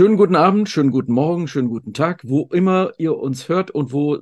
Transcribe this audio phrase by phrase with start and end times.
[0.00, 3.92] Schönen guten Abend, schönen guten Morgen, schönen guten Tag, wo immer ihr uns hört und
[3.92, 4.20] wo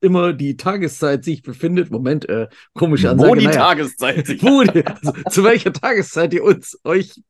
[0.00, 1.90] immer die Tageszeit sich befindet.
[1.90, 3.30] Moment, äh, komische Ansage.
[3.30, 3.58] Wo die naja.
[3.58, 7.20] Tageszeit sich Wo, also, zu welcher Tageszeit ihr uns euch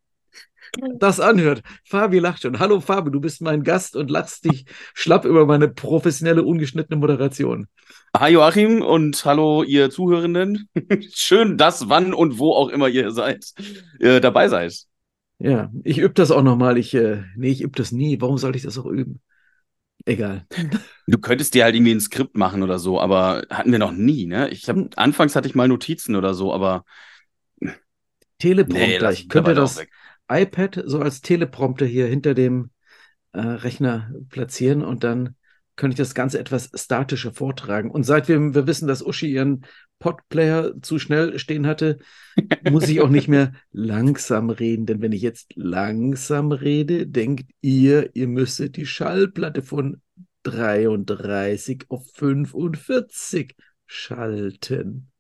[1.01, 1.63] das anhört.
[1.83, 2.61] Fabi lacht schon.
[2.61, 7.67] Hallo Fabi, du bist mein Gast und lachst dich schlapp über meine professionelle, ungeschnittene Moderation.
[8.17, 10.69] Hi Joachim und hallo ihr Zuhörenden.
[11.13, 13.47] Schön, dass, wann und wo auch immer ihr seid,
[13.99, 14.87] äh, dabei seid.
[15.41, 16.77] Ja, ich übe das auch nochmal.
[16.79, 18.21] Ich, äh, nee, ich übe das nie.
[18.21, 19.21] Warum sollte ich das auch üben?
[20.07, 20.47] Egal.
[21.07, 24.27] Du könntest dir halt irgendwie ein Skript machen oder so, aber hatten wir noch nie,
[24.27, 24.49] ne?
[24.51, 24.91] Ich hab, Hm.
[24.97, 26.85] anfangs hatte ich mal Notizen oder so, aber
[28.39, 29.11] Teleprompter.
[29.11, 29.87] nee, ich könnte das
[30.31, 32.71] iPad so als Teleprompter hier hinter dem
[33.33, 35.37] äh, Rechner platzieren und dann
[35.77, 37.91] könnte ich das Ganze etwas statischer vortragen.
[37.91, 39.67] Und seit wir, wir wissen, dass Uschi ihren
[40.01, 41.99] Podplayer zu schnell stehen hatte,
[42.69, 44.87] muss ich auch nicht mehr langsam reden.
[44.87, 50.01] Denn wenn ich jetzt langsam rede, denkt ihr, ihr müsstet die Schallplatte von
[50.43, 53.55] 33 auf 45
[53.87, 55.13] schalten.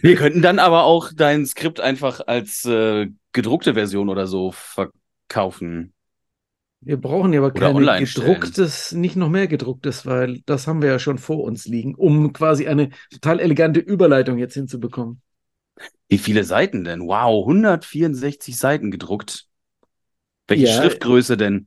[0.00, 5.92] Wir könnten dann aber auch dein Skript einfach als äh, gedruckte Version oder so verkaufen.
[6.80, 8.04] Wir brauchen ja aber stellen.
[8.04, 12.32] gedrucktes, nicht noch mehr gedrucktes, weil das haben wir ja schon vor uns liegen, um
[12.32, 15.20] quasi eine total elegante Überleitung jetzt hinzubekommen.
[16.08, 17.00] Wie viele Seiten denn?
[17.00, 19.46] Wow, 164 Seiten gedruckt.
[20.46, 20.72] Welche Ja.
[20.72, 21.66] Schriftgröße denn?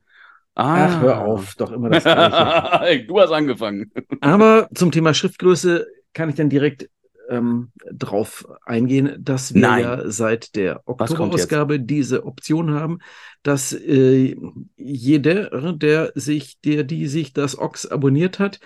[0.54, 0.86] Ah.
[0.86, 3.04] Ach, hör auf, doch immer das Gleiche.
[3.06, 3.92] du hast angefangen.
[4.20, 6.88] Aber zum Thema Schriftgröße kann ich dann direkt
[7.30, 9.82] ähm, drauf eingehen, dass wir Nein.
[9.82, 10.82] ja seit der?
[10.84, 12.98] Oktoberausgabe diese Option haben,
[13.42, 14.36] dass äh,
[14.76, 18.60] jeder, der sich, der, die sich das Ox abonniert hat,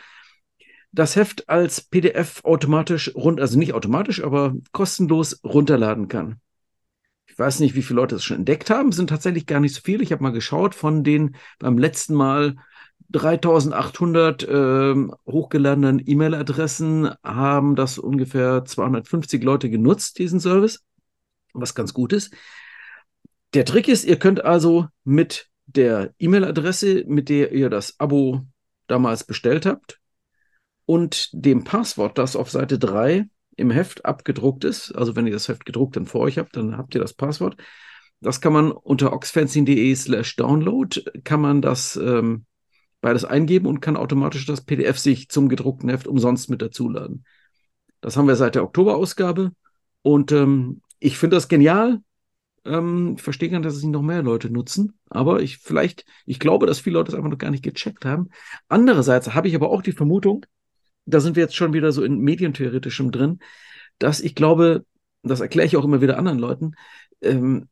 [0.90, 6.40] das Heft als PDF automatisch rund, also nicht automatisch, aber kostenlos runterladen kann.
[7.26, 9.80] Ich weiß nicht, wie viele Leute das schon entdeckt haben, sind tatsächlich gar nicht so
[9.82, 10.04] viele.
[10.04, 12.56] Ich habe mal geschaut, von den beim letzten Mal
[13.10, 20.82] 3800 ähm, hochgeladenen E-Mail-Adressen haben das ungefähr 250 Leute genutzt, diesen Service,
[21.52, 22.34] was ganz gut ist.
[23.54, 28.42] Der Trick ist, ihr könnt also mit der E-Mail-Adresse, mit der ihr das Abo
[28.86, 30.00] damals bestellt habt,
[30.86, 33.26] und dem Passwort, das auf Seite 3
[33.56, 36.76] im Heft abgedruckt ist, also wenn ihr das Heft gedruckt dann vor euch habt, dann
[36.76, 37.56] habt ihr das Passwort.
[38.20, 42.46] Das kann man unter oxfanzine.de slash download, kann man das ähm,
[43.04, 47.26] beides eingeben und kann automatisch das PDF sich zum gedruckten Heft umsonst mit dazuladen.
[48.00, 49.52] Das haben wir seit der Oktoberausgabe
[50.00, 52.00] und ähm, ich finde das genial.
[52.64, 56.06] Ähm, ich verstehe gar nicht, dass es nicht noch mehr Leute nutzen, aber ich vielleicht,
[56.24, 58.30] ich glaube, dass viele Leute es einfach noch gar nicht gecheckt haben.
[58.68, 60.46] Andererseits habe ich aber auch die Vermutung,
[61.04, 63.38] da sind wir jetzt schon wieder so in Medientheoretischem drin,
[63.98, 64.86] dass ich glaube,
[65.22, 66.72] das erkläre ich auch immer wieder anderen Leuten,
[67.20, 67.68] ähm,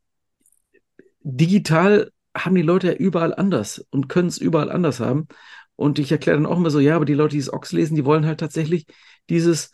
[1.21, 5.27] digital haben die Leute ja überall anders und können es überall anders haben.
[5.75, 7.95] Und ich erkläre dann auch immer so, ja, aber die Leute, die das Ox lesen,
[7.95, 8.85] die wollen halt tatsächlich
[9.29, 9.71] dieses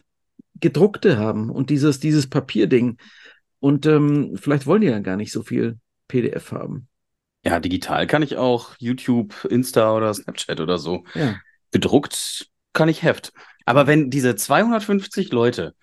[0.55, 2.97] gedruckte haben und dieses, dieses Papierding.
[3.59, 5.77] Und ähm, vielleicht wollen die dann gar nicht so viel
[6.07, 6.87] PDF haben.
[7.45, 11.03] Ja, digital kann ich auch YouTube, Insta oder Snapchat oder so.
[11.13, 11.35] Ja.
[11.71, 13.31] Gedruckt kann ich Heft.
[13.65, 15.75] Aber wenn diese 250 Leute,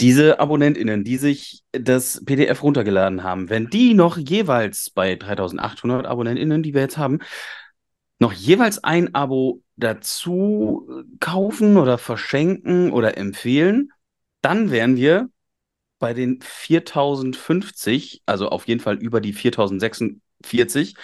[0.00, 6.62] diese AbonnentInnen, die sich das PDF runtergeladen haben, wenn die noch jeweils bei 3800 AbonnentInnen,
[6.62, 7.20] die wir jetzt haben,
[8.18, 10.88] noch jeweils ein Abo dazu
[11.20, 13.90] kaufen oder verschenken oder empfehlen,
[14.40, 15.28] dann wären wir
[15.98, 20.96] bei den 4050, also auf jeden Fall über die 4046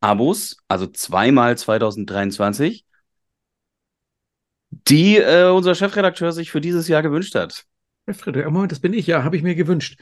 [0.00, 2.84] Abos, also zweimal 2023,
[4.70, 7.64] die äh, unser Chefredakteur sich für dieses Jahr gewünscht hat.
[8.06, 9.98] Herr Friedrich, Moment, das bin ich, ja, habe ich mir gewünscht.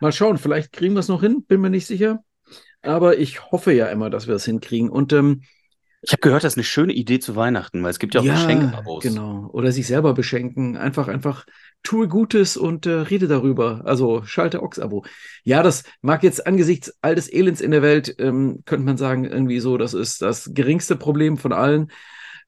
[0.00, 2.22] Mal schauen, vielleicht kriegen wir es noch hin, bin mir nicht sicher.
[2.82, 4.90] Aber ich hoffe ja immer, dass wir es hinkriegen.
[4.90, 5.42] Und ähm,
[6.02, 8.24] Ich habe gehört, das ist eine schöne Idee zu Weihnachten, weil es gibt ja auch
[8.24, 9.02] Geschenkabos.
[9.02, 9.48] genau.
[9.52, 10.76] Oder sich selber beschenken.
[10.76, 11.46] Einfach, einfach
[11.82, 13.82] tue Gutes und äh, rede darüber.
[13.86, 15.04] Also schalte Ox-Abo.
[15.42, 19.24] Ja, das mag jetzt angesichts all des Elends in der Welt, ähm, könnte man sagen,
[19.24, 21.90] irgendwie so, das ist das geringste Problem von allen.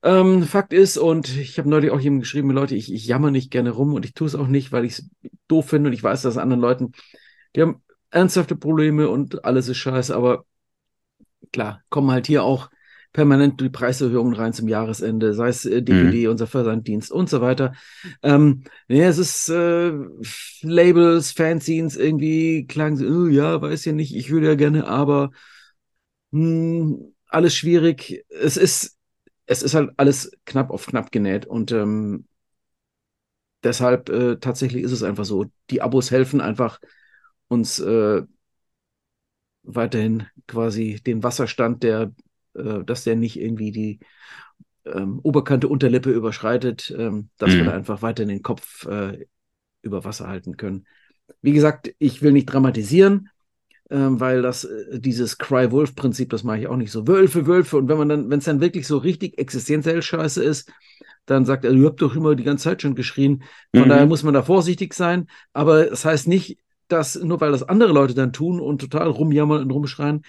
[0.03, 3.51] Ähm, Fakt ist, und ich habe neulich auch jemandem geschrieben, Leute, ich, ich jammer nicht
[3.51, 5.11] gerne rum und ich tue es auch nicht, weil ich es
[5.49, 6.93] doof finde und ich weiß, dass anderen Leuten,
[7.57, 10.45] die haben ernsthafte Probleme und alles ist scheiße, aber
[11.53, 12.71] klar, kommen halt hier auch
[13.13, 17.73] permanent die Preiserhöhungen rein zum Jahresende, sei es äh, DPD, unser Versanddienst und so weiter.
[18.23, 19.93] Ähm, ja, es ist äh,
[20.63, 25.31] Labels, Fanzines, irgendwie klagen sie, oh, ja, weiß ja nicht, ich würde ja gerne, aber
[26.33, 28.25] hm, alles schwierig.
[28.29, 28.98] Es ist,
[29.49, 32.27] es ist halt alles knapp auf knapp genäht und ähm,
[33.65, 35.47] deshalb äh, tatsächlich ist es einfach so.
[35.71, 36.79] Die Abos helfen einfach
[37.49, 38.23] uns äh,
[39.63, 42.13] weiterhin quasi den Wasserstand, der,
[42.55, 44.01] äh, dass der nicht irgendwie die
[44.85, 47.57] ähm, Oberkante Unterlippe überschreitet, ähm, dass mhm.
[47.57, 49.27] wir da einfach weiterhin den Kopf äh,
[49.81, 50.87] über Wasser halten können.
[51.41, 53.31] Wie gesagt, ich will nicht dramatisieren,
[54.21, 57.07] weil das äh, dieses Cry-Wolf-Prinzip, das mache ich auch nicht so.
[57.07, 57.77] Wölfe, Wölfe.
[57.77, 60.71] Und wenn man dann, wenn es dann wirklich so richtig existenziell scheiße ist,
[61.27, 63.45] dann sagt er, ihr habt doch immer die ganze Zeit schon geschrien.
[63.75, 63.89] Von mhm.
[63.91, 65.27] daher muss man da vorsichtig sein.
[65.53, 66.59] Aber es das heißt nicht,
[66.89, 70.23] dass nur weil das andere Leute dann tun und total rumjammern und rumschreien,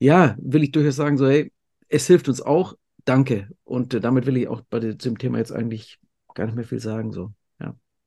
[0.00, 1.52] ja, will ich durchaus sagen, so, hey,
[1.88, 2.74] es hilft uns auch.
[3.04, 3.48] Danke.
[3.64, 5.98] Und äh, damit will ich auch bei dem Thema jetzt eigentlich
[6.34, 7.12] gar nicht mehr viel sagen.
[7.12, 7.32] So.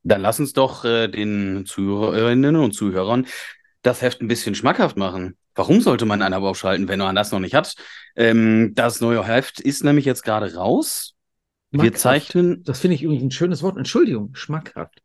[0.03, 3.27] Dann lass uns doch äh, den Zuhörerinnen und Zuhörern
[3.81, 5.37] das Heft ein bisschen schmackhaft machen.
[5.55, 7.75] Warum sollte man ein Abo aufschalten, wenn man das noch nicht hat?
[8.15, 11.15] Ähm, das neue Heft ist nämlich jetzt gerade raus.
[11.71, 12.63] Wir zeichnen.
[12.63, 13.77] Das finde ich übrigens ein schönes Wort.
[13.77, 15.01] Entschuldigung, schmackhaft.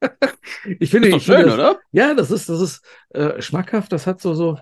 [0.80, 1.80] ich finde, ist doch schön, das, oder?
[1.90, 3.92] Ja, das ist, das ist äh, schmackhaft.
[3.92, 4.58] Das hat so so.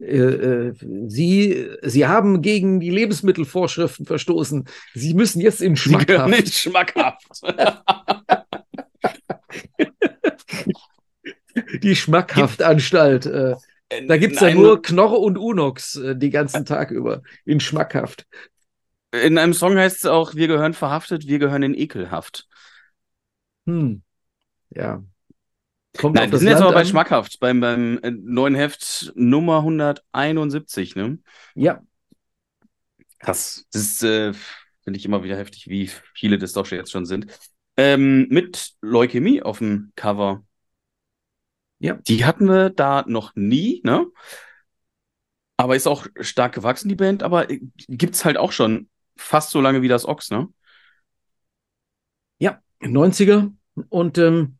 [0.00, 0.74] Äh, äh,
[1.06, 4.64] Sie, Sie haben gegen die Lebensmittelvorschriften verstoßen.
[4.94, 6.30] Sie müssen jetzt in schmackhaft.
[6.30, 7.42] nicht schmackhaft.
[11.82, 13.26] die Schmackhaftanstalt.
[13.26, 13.54] Äh,
[13.92, 17.22] äh, da gibt es ja nur Knorre und Unox äh, die ganzen Tag über.
[17.44, 18.26] In schmackhaft.
[19.12, 22.46] In einem Song heißt es auch, wir gehören verhaftet, wir gehören in ekelhaft.
[23.66, 24.02] Hm.
[24.70, 25.02] Ja.
[25.98, 30.96] Kommt Nein, wir sind Land jetzt aber bei schmackhaft, beim, beim neuen Heft Nummer 171,
[30.96, 31.18] ne?
[31.54, 31.82] Ja.
[33.18, 33.66] Krass.
[33.72, 34.32] Das ist, äh,
[34.82, 37.26] finde ich immer wieder heftig, wie viele das doch jetzt schon sind.
[37.76, 40.42] Ähm, mit Leukämie auf dem Cover.
[41.82, 41.98] Ja.
[42.06, 44.06] Die hatten wir da noch nie, ne?
[45.56, 49.50] Aber ist auch stark gewachsen, die Band, aber äh, gibt es halt auch schon fast
[49.50, 50.48] so lange wie das Ox, ne?
[52.38, 53.52] Ja, 90er.
[53.88, 54.58] Und ähm,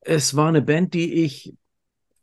[0.00, 1.54] es war eine Band, die ich,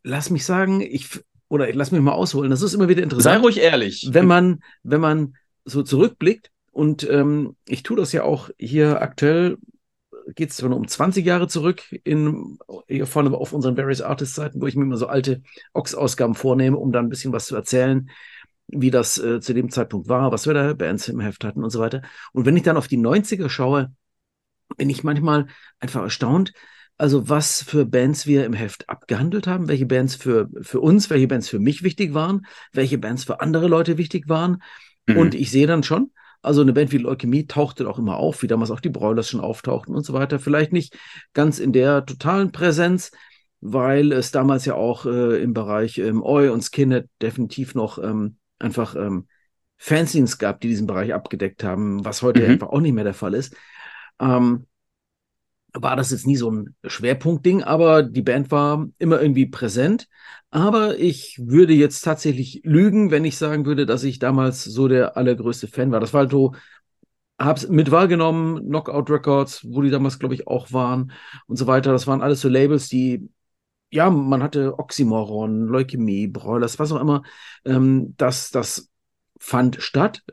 [0.04, 1.20] lass mich sagen, ich,
[1.50, 3.36] oder lass mich mal ausholen, das ist immer wieder interessant.
[3.36, 4.10] Sei ruhig ehrlich.
[4.12, 5.36] Wenn man, wenn man
[5.66, 9.58] so zurückblickt, und ähm, ich tue das ja auch hier aktuell
[10.36, 12.58] geht es um 20 Jahre zurück in,
[12.88, 15.42] hier vorne auf unseren Various Artists Seiten, wo ich mir immer so alte
[15.74, 18.10] Ox-Ausgaben vornehme, um da ein bisschen was zu erzählen,
[18.68, 21.70] wie das äh, zu dem Zeitpunkt war, was wir da Bands im Heft hatten und
[21.70, 22.02] so weiter.
[22.34, 23.94] Und wenn ich dann auf die 90er schaue,
[24.76, 25.48] bin ich manchmal
[25.80, 26.54] einfach erstaunt,
[26.98, 31.28] also was für Bands wir im Heft abgehandelt haben, welche Bands für, für uns, welche
[31.28, 34.64] Bands für mich wichtig waren, welche Bands für andere Leute wichtig waren.
[35.06, 35.18] Mhm.
[35.18, 36.12] Und ich sehe dann schon,
[36.48, 39.42] also eine Band wie Leukämie tauchte auch immer auf, wie damals auch die Broilers schon
[39.42, 40.40] auftauchten und so weiter.
[40.40, 40.98] Vielleicht nicht
[41.34, 43.12] ganz in der totalen Präsenz,
[43.62, 48.38] weil es damals ja auch äh, im Bereich ähm, Oi und Skinhead definitiv noch ähm,
[48.60, 49.28] einfach ähm,
[49.78, 52.52] Fanzines gab, die diesen Bereich abgedeckt haben, was heute mhm.
[52.52, 53.56] einfach auch nicht mehr der Fall ist.
[54.20, 54.66] Ähm,
[55.82, 60.08] war das jetzt nie so ein Schwerpunktding, aber die Band war immer irgendwie präsent.
[60.50, 65.18] Aber ich würde jetzt tatsächlich lügen, wenn ich sagen würde, dass ich damals so der
[65.18, 66.00] allergrößte Fan war.
[66.00, 66.54] Das war halt so,
[67.38, 71.12] hab's mit wahrgenommen, Knockout Records, wo die damals, glaube ich, auch waren
[71.48, 71.92] und so weiter.
[71.92, 73.30] Das waren alles so Labels, die,
[73.92, 77.24] ja, man hatte Oxymoron, Leukämie, Broilers, was auch immer.
[77.66, 78.90] Ähm, das, das
[79.40, 80.24] fand statt.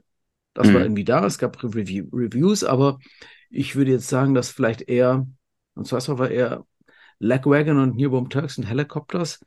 [0.55, 0.75] Das mhm.
[0.75, 1.27] war irgendwie da.
[1.27, 2.99] Es gab Review Reviews, aber
[3.55, 5.27] ich würde jetzt sagen, dass vielleicht eher,
[5.75, 6.67] und zwar war eher
[7.19, 9.41] Lagwagon und Newborn Turks und Helicopters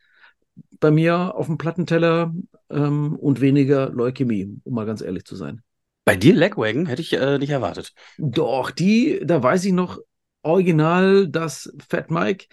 [0.79, 2.33] bei mir auf dem Plattenteller
[2.69, 5.61] ähm, und weniger Leukämie, um mal ganz ehrlich zu sein.
[6.05, 7.93] Bei dir Lagwagon hätte ich äh, nicht erwartet.
[8.17, 9.99] Doch, die, da weiß ich noch
[10.41, 12.47] original, dass Fat Mike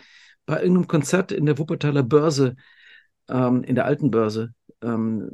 [0.47, 2.57] bei irgendeinem Konzert in der Wuppertaler Börse,
[3.29, 4.53] ähm, in der alten Börse,
[4.83, 5.31] ähm,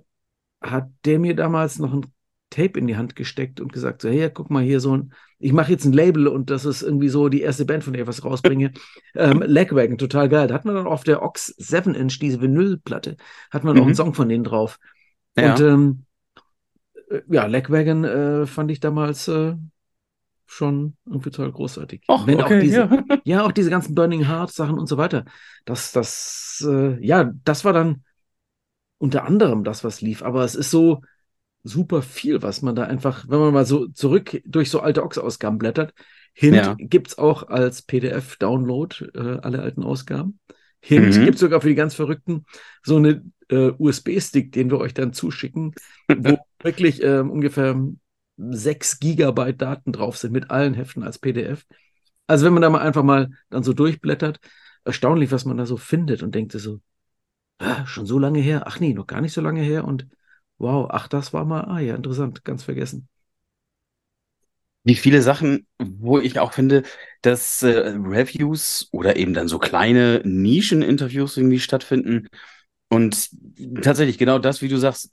[0.60, 2.06] hat der mir damals noch ein
[2.50, 5.52] Tape in die Hand gesteckt und gesagt, so, hey, guck mal hier so ein, ich
[5.52, 8.08] mache jetzt ein Label und das ist irgendwie so die erste Band, von der ich
[8.08, 8.72] was rausbringe.
[9.14, 10.48] ähm, Lagwagon, total geil.
[10.48, 13.16] Da hat man dann auf der Ox 7-Inch, diese Vinylplatte,
[13.50, 13.80] hat man mhm.
[13.80, 14.78] auch einen Song von denen drauf.
[15.36, 15.54] Ja.
[15.54, 16.04] Und ähm,
[17.08, 19.54] äh, ja, Lagwagon äh, fand ich damals äh,
[20.46, 22.02] schon irgendwie total großartig.
[22.08, 23.20] Och, Wenn okay, auch diese, ja.
[23.24, 23.46] ja.
[23.46, 25.24] auch diese ganzen Burning Heart Sachen und so weiter.
[25.64, 28.02] Das, das, äh, ja, das war dann
[28.98, 30.22] unter anderem das, was lief.
[30.22, 31.02] Aber es ist so,
[31.62, 35.58] super viel, was man da einfach, wenn man mal so zurück durch so alte Ox-Ausgaben
[35.58, 35.92] blättert.
[36.32, 36.76] Hint ja.
[37.06, 40.38] es auch als PDF-Download äh, alle alten Ausgaben.
[40.80, 41.28] Hint mhm.
[41.28, 42.44] es sogar für die ganz Verrückten
[42.82, 45.74] so eine äh, USB-Stick, den wir euch dann zuschicken,
[46.08, 47.76] wo wirklich äh, ungefähr
[48.36, 51.66] 6 Gigabyte Daten drauf sind mit allen Heften als PDF.
[52.26, 54.40] Also wenn man da mal einfach mal dann so durchblättert,
[54.84, 56.80] erstaunlich, was man da so findet und denkt so,
[57.58, 58.62] ah, schon so lange her?
[58.66, 60.06] Ach nee, noch gar nicht so lange her und
[60.60, 63.08] Wow, ach, das war mal, ah ja, interessant, ganz vergessen.
[64.82, 66.84] Wie viele Sachen, wo ich auch finde,
[67.22, 72.28] dass äh, Reviews oder eben dann so kleine Nischeninterviews irgendwie stattfinden,
[72.90, 73.30] Und
[73.82, 75.12] tatsächlich, genau das, wie du sagst,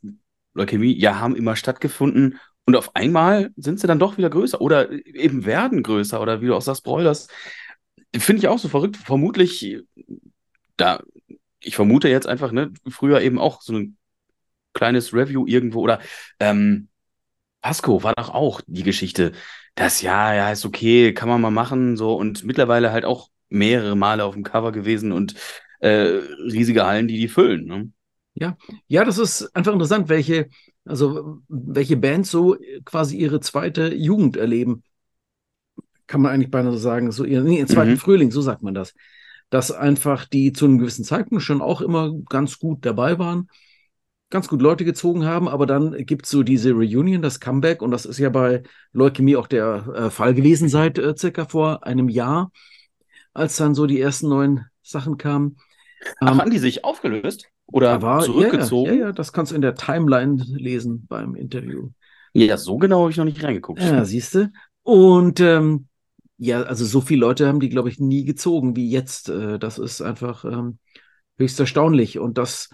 [0.55, 2.39] Leukämie, ja, haben immer stattgefunden.
[2.65, 6.47] Und auf einmal sind sie dann doch wieder größer oder eben werden größer oder wie
[6.47, 7.27] du auch sagst, Broilers.
[8.17, 8.97] Finde ich auch so verrückt.
[8.97, 9.79] Vermutlich,
[10.77, 11.01] da,
[11.61, 13.96] ich vermute jetzt einfach, ne, früher eben auch so ein
[14.77, 15.99] kleines Review irgendwo oder
[16.39, 16.87] ähm,
[17.61, 19.33] Pasco war doch auch die Geschichte.
[19.75, 23.95] Das, ja, ja, ist okay, kann man mal machen, so und mittlerweile halt auch mehrere
[23.95, 25.35] Male auf dem Cover gewesen und
[25.79, 26.19] äh,
[26.51, 27.65] riesige Hallen, die die füllen.
[27.65, 27.91] Ne?
[28.35, 28.57] Ja,
[28.87, 30.49] ja, das ist einfach interessant, welche,
[30.85, 32.55] also welche Bands so
[32.85, 34.83] quasi ihre zweite Jugend erleben.
[36.05, 37.97] Kann man eigentlich beinahe so sagen, so ihren, nee, ihren zweiten mhm.
[37.97, 38.93] Frühling, so sagt man das.
[39.49, 43.49] Dass einfach die zu einem gewissen Zeitpunkt schon auch immer ganz gut dabei waren,
[44.29, 47.91] ganz gut Leute gezogen haben, aber dann gibt es so diese Reunion, das Comeback, und
[47.91, 52.09] das ist ja bei Leukämie auch der äh, Fall gewesen seit äh, circa vor einem
[52.09, 52.51] Jahr,
[53.33, 55.57] als dann so die ersten neuen Sachen kamen.
[56.19, 58.93] Ach, ähm, haben die sich aufgelöst oder war, zurückgezogen?
[58.93, 61.89] Ja, ja, ja, das kannst du in der Timeline lesen beim Interview.
[62.33, 63.81] Ja, so genau habe ich noch nicht reingeguckt.
[63.81, 64.51] Ja, siehst du.
[64.83, 65.87] Und ähm,
[66.37, 69.29] ja, also so viele Leute haben die, glaube ich, nie gezogen wie jetzt.
[69.29, 70.77] Äh, das ist einfach ähm,
[71.37, 72.19] höchst erstaunlich.
[72.19, 72.69] Und das,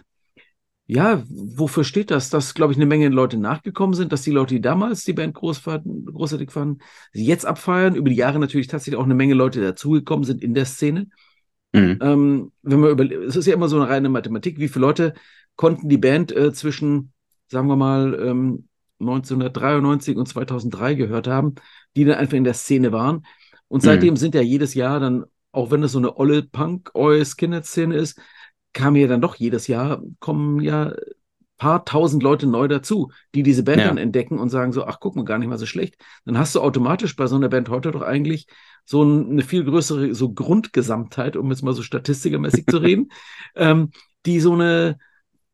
[0.86, 2.30] ja, wofür steht das?
[2.30, 5.34] Dass, glaube ich, eine Menge Leute nachgekommen sind, dass die Leute, die damals die Band
[5.34, 6.80] groß fanden, großartig fanden,
[7.13, 7.96] sie jetzt abfeiern.
[7.96, 11.08] Über die Jahre natürlich tatsächlich auch eine Menge Leute dazugekommen sind in der Szene.
[11.72, 12.00] Mhm.
[12.02, 15.13] Ähm, wenn man über, es ist ja immer so eine reine Mathematik, wie viele Leute
[15.56, 17.13] konnten die Band äh, zwischen,
[17.48, 18.68] sagen wir mal, ähm,
[19.00, 21.56] 1993 und 2003 gehört haben,
[21.96, 23.25] die dann einfach in der Szene waren.
[23.68, 24.18] Und seitdem mhm.
[24.18, 28.20] sind ja jedes Jahr dann, auch wenn es so eine olle Punk-Oi-Skinhead-Szene ist,
[28.74, 30.94] kam ja dann doch jedes Jahr, kommen ja
[31.63, 33.88] paar tausend Leute neu dazu, die diese Band ja.
[33.88, 35.96] dann entdecken und sagen so, ach, guck mal, gar nicht mal so schlecht.
[36.25, 38.48] Dann hast du automatisch bei so einer Band heute doch eigentlich
[38.84, 43.12] so eine viel größere so Grundgesamtheit, um jetzt mal so statistikermäßig zu reden,
[43.56, 43.92] ähm,
[44.25, 44.98] die so eine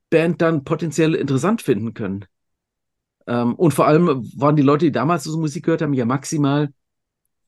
[0.09, 2.25] Band dann potenziell interessant finden können.
[3.27, 6.69] Ähm, und vor allem waren die Leute, die damals so Musik gehört haben, ja maximal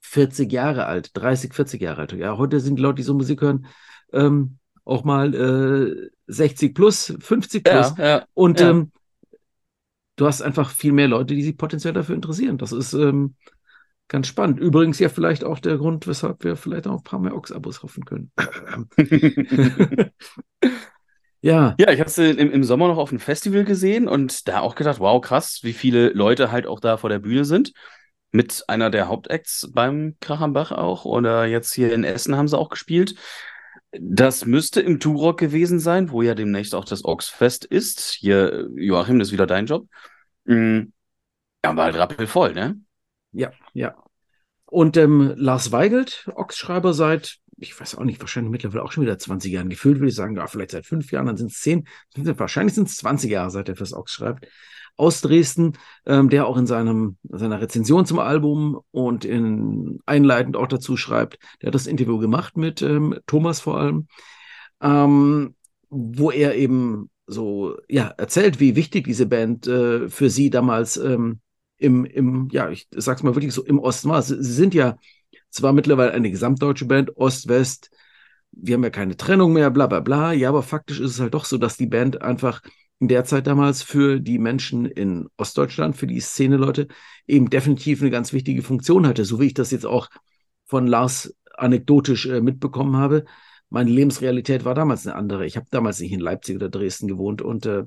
[0.02, 2.14] 40 Jahre alt, 30, 40 Jahre alt.
[2.14, 3.66] Ja, heute sind die Leute, die so Musik hören,
[4.14, 4.60] ähm,
[4.92, 7.94] auch mal äh, 60 plus, 50 plus.
[7.98, 8.70] Ja, ja, und ja.
[8.70, 8.92] Ähm,
[10.16, 12.58] du hast einfach viel mehr Leute, die sich potenziell dafür interessieren.
[12.58, 13.36] Das ist ähm,
[14.08, 14.60] ganz spannend.
[14.60, 18.06] Übrigens ja vielleicht auch der Grund, weshalb wir vielleicht auch ein paar mehr Ox-Abos hoffen
[18.06, 18.32] können.
[21.42, 21.76] ja.
[21.80, 24.76] Ja, ich habe es im, im Sommer noch auf einem Festival gesehen und da auch
[24.76, 27.74] gedacht, wow, krass, wie viele Leute halt auch da vor der Bühne sind.
[28.34, 31.06] Mit einer der Hauptacts beim Krachambach auch.
[31.06, 33.16] Oder jetzt hier in Essen haben sie auch gespielt.
[33.92, 38.12] Das müsste im Turok gewesen sein, wo ja demnächst auch das Oxfest ist.
[38.12, 39.88] Hier, Joachim, das ist wieder dein Job.
[40.46, 40.94] Mhm.
[41.64, 42.80] Ja, war halt rappelvoll, ne?
[43.32, 43.96] Ja, ja.
[44.66, 49.20] Und ähm, Lars Weigelt, Ox-Schreiber seit, ich weiß auch nicht, wahrscheinlich mittlerweile auch schon wieder
[49.20, 49.70] 20 Jahren.
[49.70, 52.88] Gefühlt würde ich sagen, ja, vielleicht seit fünf Jahren, dann sind es zehn, wahrscheinlich sind
[52.88, 54.48] es 20 Jahre, seit er fürs Ox schreibt
[54.98, 55.74] aus Dresden,
[56.06, 61.40] ähm, der auch in seinem, seiner Rezension zum Album und in einleitend auch dazu schreibt,
[61.62, 64.08] der hat das Interview gemacht mit ähm, Thomas vor allem,
[64.82, 65.56] ähm,
[65.90, 71.40] wo er eben so ja erzählt, wie wichtig diese Band äh, für sie damals ähm,
[71.78, 74.22] im, im, ja, ich sag's mal wirklich so im Osten war.
[74.22, 74.98] Sie, sie sind ja
[75.50, 77.90] zwar mittlerweile eine gesamtdeutsche Band, Ost-West,
[78.52, 80.34] wir haben ja keine Trennung mehr, bla bla bla.
[80.34, 82.62] Ja, aber faktisch ist es halt doch so, dass die Band einfach
[83.02, 86.88] in der Zeit damals für die Menschen in Ostdeutschland, für die Szene-Leute,
[87.26, 90.08] eben definitiv eine ganz wichtige Funktion hatte, so wie ich das jetzt auch
[90.66, 93.26] von Lars anekdotisch äh, mitbekommen habe.
[93.72, 95.48] Meine Lebensrealität war damals eine andere.
[95.48, 97.86] Ich habe damals nicht in Leipzig oder Dresden gewohnt und äh,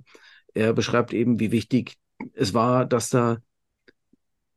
[0.52, 1.94] er beschreibt eben, wie wichtig
[2.32, 3.38] es war, dass da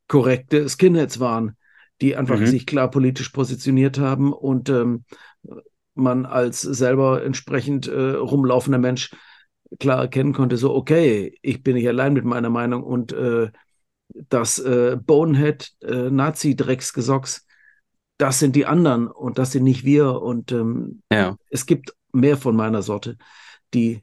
[0.08, 1.56] korrekte Skinheads waren,
[2.00, 2.46] die einfach mhm.
[2.46, 5.04] sich klar politisch positioniert haben und ähm,
[5.94, 9.12] man als selber entsprechend äh, rumlaufender Mensch
[9.78, 13.50] klar erkennen konnte, so, okay, ich bin nicht allein mit meiner Meinung und äh,
[14.28, 17.46] das äh, Bonehead äh, Nazi-Drecksgesocks,
[18.16, 20.20] das sind die anderen und das sind nicht wir.
[20.22, 21.36] Und ähm, ja.
[21.50, 23.16] es gibt mehr von meiner Sorte,
[23.74, 24.02] die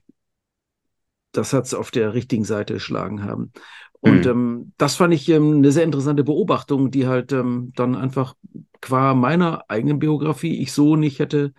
[1.31, 3.51] das Herz auf der richtigen Seite geschlagen haben.
[4.00, 4.31] Und mhm.
[4.31, 8.36] ähm, das fand ich ähm, eine sehr interessante Beobachtung, die halt ähm, dann einfach
[8.79, 11.53] qua meiner eigenen Biografie ich so nicht hätte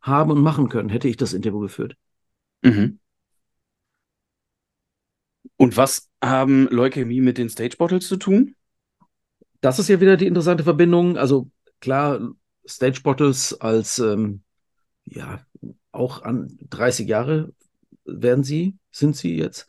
[0.00, 1.96] haben und machen können, hätte ich das Interview geführt.
[2.62, 2.98] Mhm.
[5.56, 8.54] Und was haben Leukämie mit den Stage Bottles zu tun?
[9.60, 11.16] Das ist ja wieder die interessante Verbindung.
[11.16, 12.20] Also klar,
[12.66, 14.42] Stage Bottles als ähm,
[15.04, 15.40] ja
[15.92, 17.52] auch an 30 Jahre
[18.04, 19.66] werden sie, sind sie jetzt,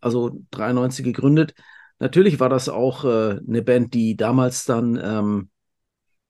[0.00, 1.54] also 93 gegründet.
[1.98, 5.50] Natürlich war das auch äh, eine Band, die damals dann ähm,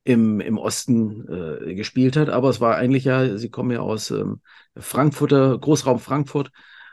[0.04, 2.30] im, im Osten äh, gespielt hat.
[2.30, 4.40] Aber es war eigentlich ja, sie kommen ja aus ähm,
[4.76, 6.50] Frankfurter, Großraum Frankfurt,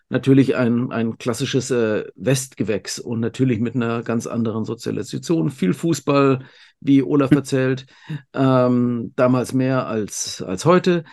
[0.09, 5.49] natürlich ein, ein klassisches äh, Westgewächs und natürlich mit einer ganz anderen Sozialisation.
[5.49, 6.45] Viel Fußball,
[6.79, 7.85] wie Olaf erzählt,
[8.33, 11.03] ähm, damals mehr als, als heute,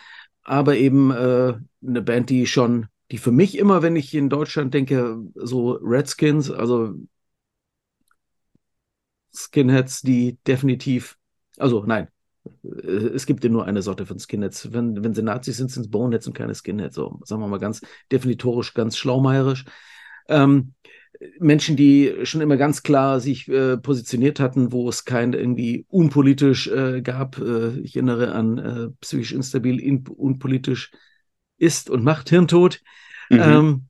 [0.42, 1.54] aber eben äh,
[1.86, 6.50] eine Band, die schon, die für mich immer, wenn ich in Deutschland denke, so Redskins,
[6.50, 6.94] also
[9.34, 11.16] Skinheads, die definitiv,
[11.56, 12.08] also nein,
[12.62, 14.72] es gibt ja nur eine Sorte von Skinheads.
[14.72, 16.94] Wenn, wenn sie Nazis sind, sind es Boneheads und keine Skinheads.
[16.94, 19.64] So, sagen wir mal ganz definitorisch, ganz schlaumeierisch.
[20.28, 20.74] Ähm,
[21.38, 26.68] Menschen, die schon immer ganz klar sich äh, positioniert hatten, wo es kein irgendwie unpolitisch
[26.68, 27.38] äh, gab.
[27.38, 30.92] Äh, ich erinnere an äh, psychisch instabil, in, unpolitisch
[31.58, 32.80] ist und macht Hirntod.
[33.28, 33.40] Mhm.
[33.40, 33.86] Ähm,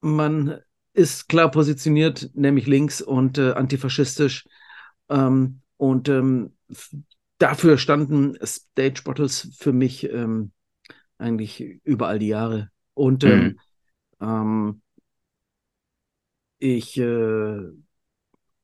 [0.00, 0.58] man
[0.92, 4.46] ist klar positioniert, nämlich links und äh, antifaschistisch.
[5.08, 6.52] Ähm, und ähm,
[7.38, 10.52] dafür standen Stage Bottles für mich ähm,
[11.16, 12.68] eigentlich überall die Jahre.
[12.92, 13.58] Und ähm, mhm.
[14.20, 14.82] Ähm,
[16.58, 17.60] ich äh,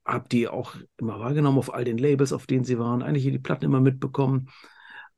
[0.05, 3.39] habe die auch immer wahrgenommen auf all den Labels, auf denen sie waren, eigentlich die
[3.39, 4.51] Platten immer mitbekommen.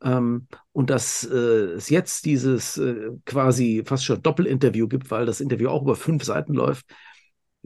[0.02, 5.42] Ähm, und dass äh, es jetzt dieses äh, quasi fast schon Doppelinterview gibt, weil das
[5.42, 6.86] Interview auch über fünf Seiten läuft,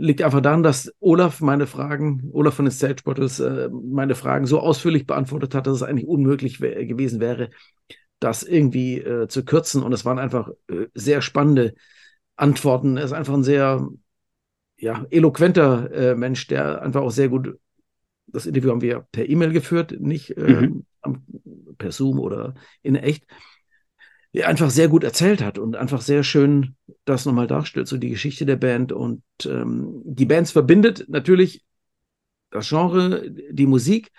[0.03, 4.45] liegt einfach daran, dass Olaf meine Fragen, Olaf von den Stage Bottles, äh, meine Fragen
[4.45, 7.50] so ausführlich beantwortet hat, dass es eigentlich unmöglich wär, gewesen wäre,
[8.19, 9.81] das irgendwie äh, zu kürzen.
[9.81, 11.74] Und es waren einfach äh, sehr spannende
[12.36, 12.98] Antworten.
[12.98, 13.88] Er ist einfach ein sehr
[14.75, 17.57] ja, eloquenter äh, Mensch, der einfach auch sehr gut,
[18.27, 20.86] das Interview haben wir per E-Mail geführt, nicht äh, mhm.
[21.77, 23.25] per Zoom oder in echt,
[24.41, 26.75] einfach sehr gut erzählt hat und einfach sehr schön
[27.05, 31.63] das nochmal darstellt, so die Geschichte der Band und ähm, die Bands verbindet natürlich
[32.49, 34.11] das Genre, die Musik,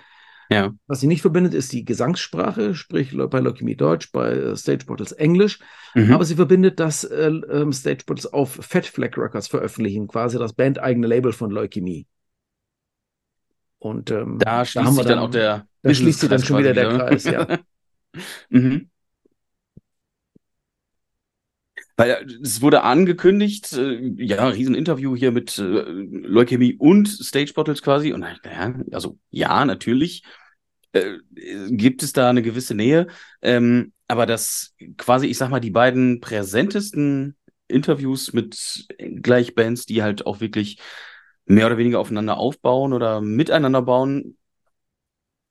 [0.51, 0.75] ja.
[0.87, 5.13] Was sie nicht verbindet, ist die Gesangssprache, sprich bei Leukämie Deutsch, bei äh, Stage Bottles
[5.13, 5.59] Englisch.
[5.95, 6.13] Mhm.
[6.13, 10.53] Aber sie verbindet, dass äh, ähm, Stage Bottles auf Fat Flag Records veröffentlichen, quasi das
[10.53, 12.07] bandeigene Label von Leukämie.
[13.79, 15.67] Und ähm, da schließt da sich dann, dann, auch der.
[15.83, 17.59] Da schließt sich dann schon wieder der Kreis, ja.
[18.49, 18.91] mhm.
[21.97, 27.83] Weil äh, es wurde angekündigt, äh, ja, Rieseninterview hier mit äh, Leukämie und Stage Bottles
[27.83, 28.13] quasi.
[28.13, 30.25] Und naja, also ja, natürlich
[30.93, 31.19] äh,
[31.69, 33.07] gibt es da eine gewisse Nähe.
[33.43, 37.37] Ähm, aber dass quasi, ich sag mal, die beiden präsentesten
[37.69, 40.79] Interviews mit gleich Bands, die halt auch wirklich
[41.47, 44.37] mehr oder weniger aufeinander aufbauen oder miteinander bauen,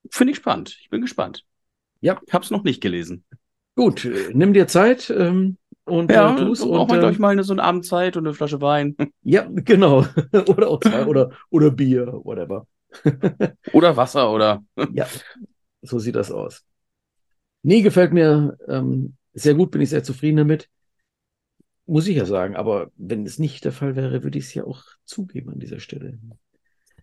[0.10, 0.78] finde ich spannend.
[0.82, 1.46] Ich bin gespannt.
[2.02, 2.20] Ja.
[2.28, 3.24] Es noch nicht gelesen.
[3.76, 5.10] Gut, nimm dir Zeit.
[5.10, 6.64] Ähm und ja, äh, tust.
[6.64, 8.96] Und, man, glaube ich, mal eine, so eine Abendzeit und eine Flasche Wein.
[9.24, 10.06] Ja, genau.
[10.48, 11.06] oder auch zwei.
[11.06, 12.68] Oder, oder Bier, whatever.
[13.74, 14.64] oder Wasser, oder?
[14.94, 15.08] ja,
[15.82, 16.64] so sieht das aus.
[17.64, 20.70] Nee, gefällt mir ähm, sehr gut, bin ich sehr zufrieden damit.
[21.86, 24.64] Muss ich ja sagen, aber wenn es nicht der Fall wäre, würde ich es ja
[24.64, 26.20] auch zugeben an dieser Stelle.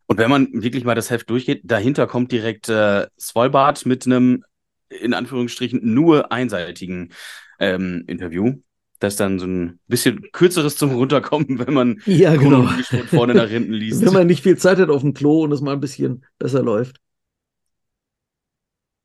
[0.07, 4.45] Und wenn man wirklich mal das Heft durchgeht, dahinter kommt direkt äh, Svalbard mit einem,
[4.88, 7.12] in Anführungsstrichen, nur einseitigen
[7.59, 8.55] ähm, Interview.
[9.01, 12.67] Das dann so ein bisschen kürzeres zum Runterkommen, wenn man ja, genau.
[12.67, 14.05] von vorne nach hinten liest.
[14.05, 16.63] Wenn man nicht viel Zeit hat auf dem Klo und es mal ein bisschen besser
[16.63, 16.97] läuft.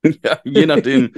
[0.24, 1.12] Ja, je nachdem.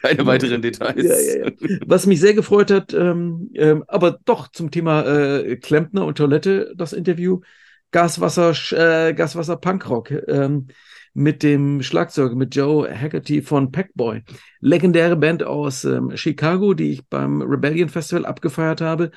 [0.00, 1.02] Keine weiteren Details.
[1.02, 1.78] Ja, ja.
[1.84, 6.72] Was mich sehr gefreut hat, ähm, ähm, aber doch zum Thema äh, Klempner und Toilette,
[6.76, 7.40] das Interview.
[7.90, 10.12] Gaswasser, äh, Gaswasser Punkrock.
[10.28, 10.68] Ähm,
[11.12, 14.22] mit dem Schlagzeuger, mit Joe Haggerty von Packboy.
[14.60, 19.10] Legendäre Band aus ähm, Chicago, die ich beim Rebellion Festival abgefeiert habe.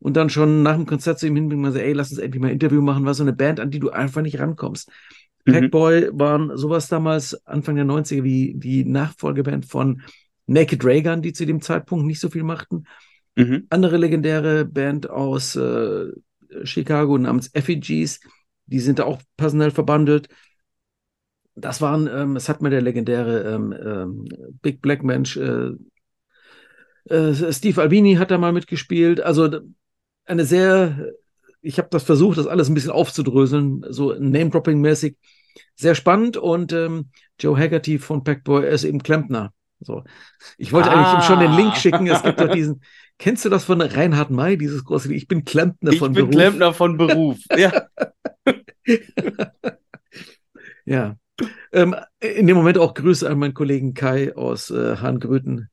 [0.00, 2.40] Und dann schon nach dem Konzert zu ihm hinbringen und so, ey, lass uns endlich
[2.40, 4.90] mal ein Interview machen, war so eine Band, an die du einfach nicht rankommst.
[5.44, 5.52] Mhm.
[5.52, 10.02] Packboy waren sowas damals, Anfang der 90er, wie die Nachfolgeband von
[10.46, 12.84] Naked Raygun, die zu dem Zeitpunkt nicht so viel machten.
[13.36, 13.66] Mhm.
[13.70, 16.06] Andere legendäre Band aus äh,
[16.62, 18.20] Chicago namens Effigies,
[18.66, 20.28] die sind da auch personell verbandelt
[21.60, 24.24] das waren, ähm, es hat mir der legendäre ähm, ähm,
[24.62, 25.70] Big Black Mensch, äh,
[27.08, 29.20] äh, Steve Albini hat da mal mitgespielt.
[29.20, 29.60] Also
[30.24, 31.12] eine sehr,
[31.60, 35.16] ich habe das versucht, das alles ein bisschen aufzudröseln, so Name-Dropping-mäßig.
[35.74, 39.52] Sehr spannend und ähm, Joe Haggerty von Packboy ist eben Klempner.
[39.80, 40.04] So.
[40.56, 41.12] Ich wollte ah.
[41.12, 42.06] eigentlich schon den Link schicken.
[42.06, 42.82] Es gibt doch diesen,
[43.18, 46.30] kennst du das von Reinhard May, dieses große, ich bin Klempner von Beruf.
[46.30, 47.86] Ich bin Klempner von Beruf, ja.
[50.84, 51.16] ja.
[51.72, 55.68] Ähm, in dem Moment auch Grüße an meinen Kollegen Kai aus äh, Hahngröten.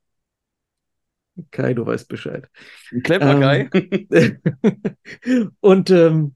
[1.52, 2.50] Kai, du weißt Bescheid.
[3.04, 4.40] Klemmer ähm, Kai.
[5.60, 6.36] und ähm,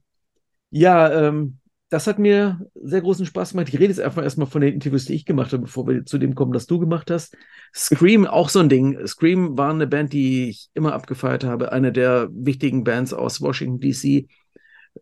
[0.70, 1.58] ja, ähm,
[1.90, 3.68] das hat mir sehr großen Spaß gemacht.
[3.68, 6.18] Ich rede jetzt einfach erstmal von den Interviews, die ich gemacht habe, bevor wir zu
[6.18, 7.36] dem kommen, das du gemacht hast.
[7.74, 9.04] Scream, auch so ein Ding.
[9.06, 11.72] Scream war eine Band, die ich immer abgefeiert habe.
[11.72, 14.28] Eine der wichtigen Bands aus Washington, D.C.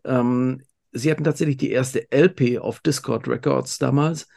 [0.03, 4.27] Ähm, sie hatten tatsächlich die erste LP auf Discord Records damals.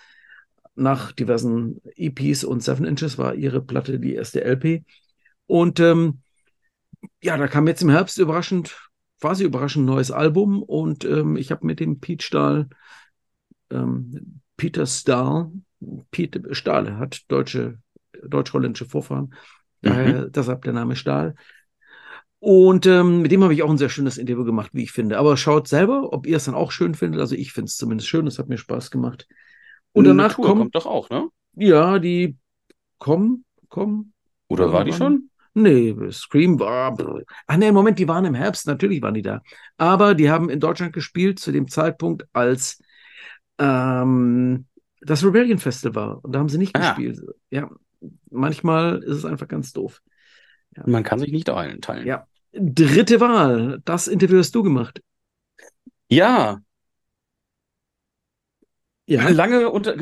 [0.74, 4.84] Nach diversen EPs und Seven Inches war ihre Platte die erste LP.
[5.46, 6.20] Und ähm,
[7.20, 8.76] ja, da kam jetzt im Herbst überraschend
[9.22, 12.68] quasi überraschend neues Album und ähm, ich habe mit dem Pete Stahl,
[13.70, 15.52] ähm, Peter Stahl,
[16.10, 17.78] Pete Stahl hat deutsche,
[18.26, 19.32] deutsch-holländische Vorfahren,
[19.80, 20.32] daher mhm.
[20.32, 21.36] deshalb der Name Stahl.
[22.40, 25.18] Und ähm, mit dem habe ich auch ein sehr schönes Interview gemacht, wie ich finde.
[25.18, 27.20] Aber schaut selber, ob ihr es dann auch schön findet.
[27.20, 29.28] Also ich finde es zumindest schön, es hat mir Spaß gemacht.
[29.92, 31.28] Und danach kommt, kommt doch auch, ne?
[31.54, 32.36] Ja, die
[32.98, 34.12] kommen, kommen.
[34.48, 35.28] Oder war die schon?
[35.54, 36.96] Nee, Scream war.
[37.46, 39.42] Ach nee, Moment, die waren im Herbst, natürlich waren die da.
[39.76, 42.80] Aber die haben in Deutschland gespielt zu dem Zeitpunkt, als
[43.58, 44.66] ähm,
[45.02, 46.18] das Rebellion Festival.
[46.22, 46.80] Und da haben sie nicht ah.
[46.80, 47.20] gespielt.
[47.50, 47.70] Ja,
[48.30, 50.00] manchmal ist es einfach ganz doof.
[50.76, 50.84] Ja.
[50.86, 51.80] Man kann sich nicht teilen.
[52.04, 52.26] Ja.
[52.52, 53.80] Dritte Wahl.
[53.84, 55.02] Das Interview hast du gemacht.
[56.08, 56.60] Ja,
[59.12, 59.28] ja.
[59.28, 59.96] Lange unter.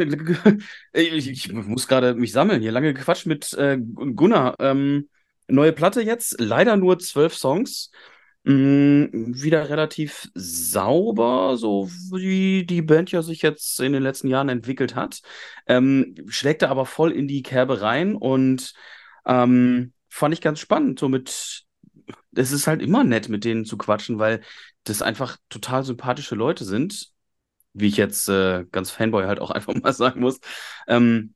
[0.93, 2.73] Ich, ich muss gerade mich sammeln hier.
[2.73, 4.57] Lange gequatscht mit äh, Gunnar.
[4.59, 5.09] Ähm,
[5.51, 7.91] Neue Platte jetzt, leider nur zwölf Songs.
[8.45, 14.49] Mm, wieder relativ sauber, so wie die Band ja sich jetzt in den letzten Jahren
[14.49, 15.21] entwickelt hat.
[15.67, 18.73] Ähm, schlägt er aber voll in die Kerbe rein und
[19.27, 20.99] ähm, fand ich ganz spannend.
[20.99, 21.65] Somit,
[22.35, 24.41] es ist halt immer nett, mit denen zu quatschen, weil
[24.85, 27.13] das einfach total sympathische Leute sind.
[27.73, 30.41] Wie ich jetzt äh, ganz Fanboy halt auch einfach mal sagen muss.
[30.87, 31.35] Ähm,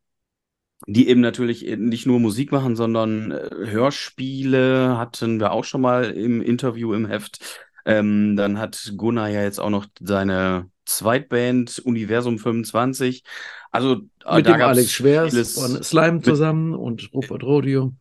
[0.87, 6.11] die eben natürlich nicht nur Musik machen, sondern äh, Hörspiele hatten wir auch schon mal
[6.11, 7.63] im Interview im Heft.
[7.87, 13.25] Ähm, dann hat Gunnar ja jetzt auch noch seine Zweitband Universum 25.
[13.71, 17.93] Also äh, mit dem Alex Schwers von Slime zusammen und Rupert Rodio.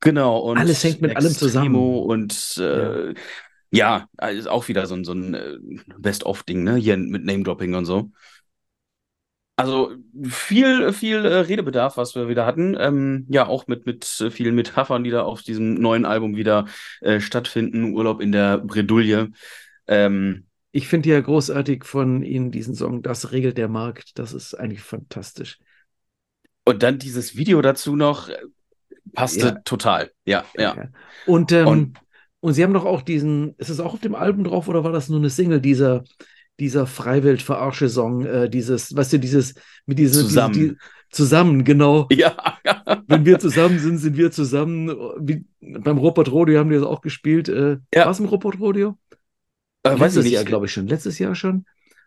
[0.00, 3.14] Genau und alles hängt mit allem zusammen und äh, ja.
[3.70, 5.58] Ja, ist auch wieder so ein, so ein äh,
[5.98, 6.76] Best-of-Ding, ne?
[6.76, 8.10] Hier mit Name-Dropping und so.
[9.56, 12.76] Also viel, viel äh, Redebedarf, was wir wieder hatten.
[12.78, 16.66] Ähm, ja, auch mit, mit vielen Metaphern, die da auf diesem neuen Album wieder
[17.00, 17.92] äh, stattfinden.
[17.92, 19.30] Urlaub in der Bredouille.
[19.88, 24.18] Ähm, ich finde ja großartig von Ihnen diesen Song, das regelt der Markt.
[24.20, 25.58] Das ist eigentlich fantastisch.
[26.64, 28.36] Und dann dieses Video dazu noch, äh,
[29.12, 29.60] passte ja.
[29.64, 30.12] total.
[30.24, 30.76] Ja, ja.
[30.76, 30.88] ja.
[31.26, 31.98] Und, ähm, und,
[32.40, 34.92] und Sie haben doch auch diesen, ist es auch auf dem Album drauf oder war
[34.92, 36.04] das nur eine Single, dieser
[36.60, 39.54] dieser Freiwild-Verarsche-Song, äh, dieses, weißt du, dieses,
[39.86, 40.54] mit diesem zusammen.
[40.54, 40.76] Diese, die,
[41.10, 42.08] zusammen, genau.
[42.12, 42.36] Ja.
[43.06, 44.88] Wenn wir zusammen sind, sind wir zusammen.
[45.20, 47.48] Wie, beim Robert Rodeo haben die das auch gespielt.
[47.48, 48.04] Äh, ja.
[48.04, 48.98] War es im Robert Rodeo?
[49.84, 50.88] Äh, weiß ich Jahr, glaube ich schon.
[50.88, 51.64] Letztes Jahr schon.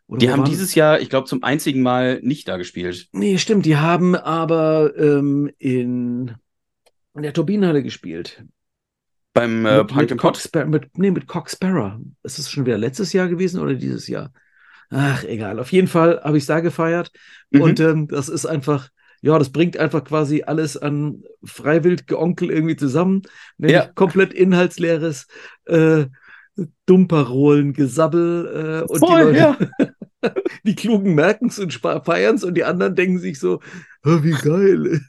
[0.08, 3.08] Oder die haben dieses Jahr, ich glaube, zum einzigen Mal nicht da gespielt.
[3.14, 3.66] Nee, stimmt.
[3.66, 6.36] Die haben aber ähm, in,
[7.16, 8.44] in der Turbinenhalle gespielt.
[9.34, 11.94] Beim äh, mit, mit, Cox, mit, nee, mit Cox Sparrow.
[12.24, 14.32] Ist es schon wieder letztes Jahr gewesen oder dieses Jahr?
[14.90, 15.60] Ach, egal.
[15.60, 17.12] Auf jeden Fall habe ich es da gefeiert.
[17.50, 17.62] Mhm.
[17.62, 18.90] Und ähm, das ist einfach,
[19.22, 23.22] ja, das bringt einfach quasi alles an freiwild Geonkel irgendwie zusammen.
[23.58, 23.88] Nämlich ja.
[23.88, 25.28] komplett inhaltsleeres
[25.66, 26.06] äh,
[26.86, 30.32] Dummparolen, Gesabbel äh, und Voll, die Leute, ja.
[30.66, 33.62] die Klugen merken es und feiern es und die anderen denken sich so,
[34.04, 35.02] oh, wie geil.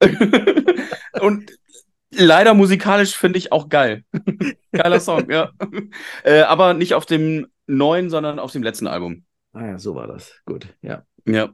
[1.20, 1.50] und
[2.16, 4.04] leider musikalisch finde ich auch geil.
[4.72, 5.50] Geiler Song, ja.
[6.24, 9.24] Äh, aber nicht auf dem neuen, sondern auf dem letzten Album.
[9.52, 10.40] Ah ja, so war das.
[10.44, 11.04] Gut, ja.
[11.26, 11.50] Ja.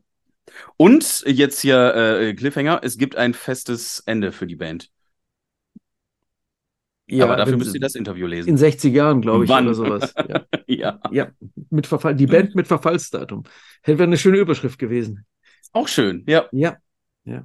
[0.76, 4.90] Und jetzt hier äh, Cliffhanger, es gibt ein festes Ende für die Band.
[7.06, 8.48] Ja, aber dafür müsst ihr das Interview lesen.
[8.48, 9.66] In 60 Jahren, glaube ich, Wann?
[9.66, 10.14] oder sowas.
[10.28, 10.46] Ja.
[10.66, 11.00] ja.
[11.10, 11.30] ja.
[11.70, 13.44] Mit Verfall, die Band mit Verfallsdatum.
[13.82, 15.26] Hätte eine schöne Überschrift gewesen.
[15.72, 16.46] Auch schön, ja.
[16.52, 16.78] Ja.
[17.24, 17.44] Ja.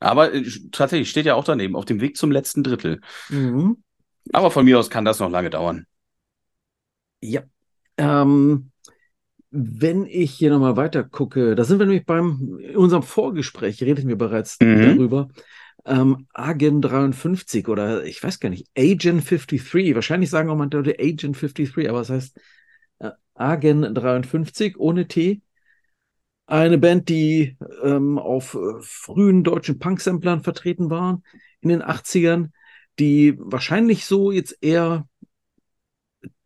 [0.00, 3.00] Aber äh, tatsächlich steht ja auch daneben, auf dem Weg zum letzten Drittel.
[3.28, 3.82] Mhm.
[4.32, 5.86] Aber von mir aus kann das noch lange dauern.
[7.20, 7.42] Ja.
[7.96, 8.70] Ähm,
[9.50, 14.08] wenn ich hier nochmal weiter gucke, da sind wir nämlich beim, in unserem Vorgespräch redeten
[14.08, 14.96] wir bereits mhm.
[14.96, 15.28] darüber.
[15.84, 20.96] Ähm, Agent 53 oder ich weiß gar nicht, Agent 53, wahrscheinlich sagen auch mal Leute
[20.98, 22.40] Agent 53, aber es heißt
[23.00, 25.40] äh, Agent 53 ohne T.
[26.50, 31.22] Eine Band, die ähm, auf äh, frühen deutschen Punk-Samplern vertreten war
[31.60, 32.48] in den 80ern,
[32.98, 35.06] die wahrscheinlich so jetzt eher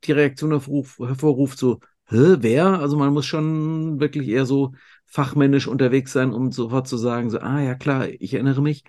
[0.05, 2.81] die Reaktion hervorruft, so, Hä, wer?
[2.81, 4.75] Also man muss schon wirklich eher so
[5.07, 8.85] fachmännisch unterwegs sein, um sofort zu sagen, so, ah ja klar, ich erinnere mich.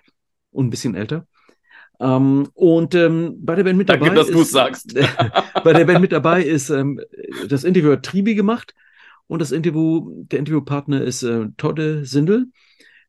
[0.50, 1.26] Und ein bisschen älter.
[1.98, 4.94] Ähm, und ähm, bei der Band mit dabei Danke, dass du sagst.
[5.64, 7.00] bei der Band mit dabei ist, ähm,
[7.48, 8.74] das Interview hat Tribi gemacht.
[9.26, 12.46] Und das Interview, der Interviewpartner ist äh, Todde Sindel,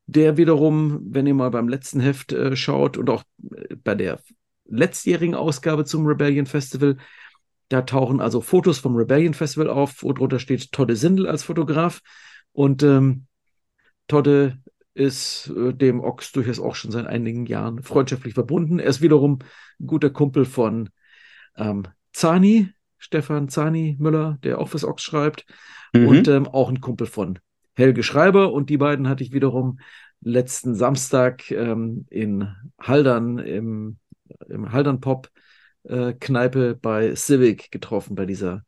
[0.07, 4.19] der wiederum, wenn ihr mal beim letzten Heft äh, schaut und auch äh, bei der
[4.65, 6.97] letztjährigen Ausgabe zum Rebellion Festival,
[7.69, 12.01] da tauchen also Fotos vom Rebellion Festival auf, wo drunter steht Todde Sindel als Fotograf.
[12.53, 13.27] Und ähm,
[14.07, 14.57] Todde
[14.93, 18.79] ist äh, dem Ochs durchaus auch schon seit einigen Jahren freundschaftlich verbunden.
[18.79, 19.39] Er ist wiederum
[19.79, 20.89] ein guter Kumpel von
[21.55, 25.45] ähm, Zani, Stefan Zani Müller, der auch fürs Ochs schreibt.
[25.93, 26.07] Mhm.
[26.07, 27.39] Und ähm, auch ein Kumpel von
[27.73, 28.53] Helge Schreiber.
[28.53, 29.79] Und die beiden hatte ich wiederum
[30.21, 33.97] letzten Samstag ähm, in Haldern im,
[34.49, 35.29] im Haldern Pop
[35.83, 38.63] äh, Kneipe bei Civic getroffen, bei dieser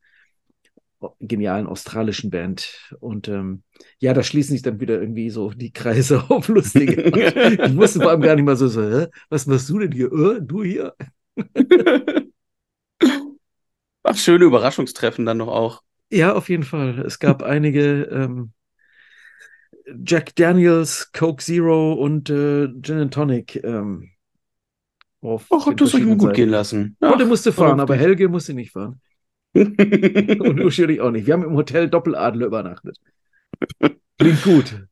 [1.19, 2.93] genialen australischen Band.
[2.99, 3.63] Und ähm,
[3.99, 7.01] ja, da schließen sich dann wieder irgendwie so die Kreise auf lustige.
[7.03, 9.07] ich wusste vor allem gar nicht mal so, so Hä?
[9.29, 10.11] was machst du denn hier?
[10.11, 10.95] Äh, du hier?
[14.11, 15.83] Ach, schöne Überraschungstreffen dann noch auch.
[16.09, 16.97] Ja, auf jeden Fall.
[17.05, 18.53] Es gab einige ähm,
[20.03, 23.63] Jack Daniels, Coke Zero und äh, Gin and Tonic.
[23.63, 24.09] Ähm,
[25.21, 26.97] Ach, hat das euch gut gehen lassen.
[27.01, 28.99] Ach, und er musste fahren, aber Helge musste nicht fahren.
[29.53, 31.27] und Uschi auch nicht.
[31.27, 32.97] Wir haben im Hotel Doppeladler übernachtet.
[34.17, 34.87] Klingt gut.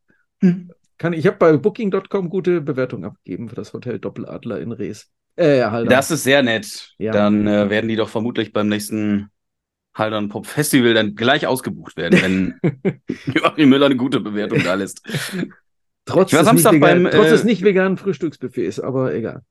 [0.99, 5.09] Kann, ich habe bei Booking.com gute Bewertung abgegeben für das Hotel Doppeladler in Rees.
[5.37, 5.89] Äh, Haldern.
[5.89, 6.93] Das ist sehr nett.
[6.97, 7.11] Ja.
[7.11, 9.29] Dann äh, werden die doch vermutlich beim nächsten
[9.93, 12.21] Haldern Pop Festival dann gleich ausgebucht werden,
[12.61, 13.01] wenn
[13.33, 15.01] Joachim Müller eine gute Bewertung da lässt.
[16.05, 19.43] Trotz, des nicht, vegan, beim, trotz äh, des nicht veganen Frühstücksbuffets, aber egal.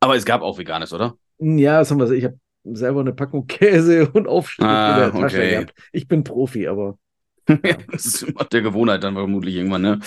[0.00, 1.14] Aber es gab auch veganes, oder?
[1.38, 2.10] Ja, das haben wir.
[2.10, 5.50] Ich habe selber eine Packung Käse und Aufschnitt ah, in der Tasche okay.
[5.50, 5.74] gehabt.
[5.92, 6.98] Ich bin Profi, aber.
[7.64, 7.76] Ja.
[7.90, 9.98] das ist immer der Gewohnheit dann vermutlich irgendwann, ne?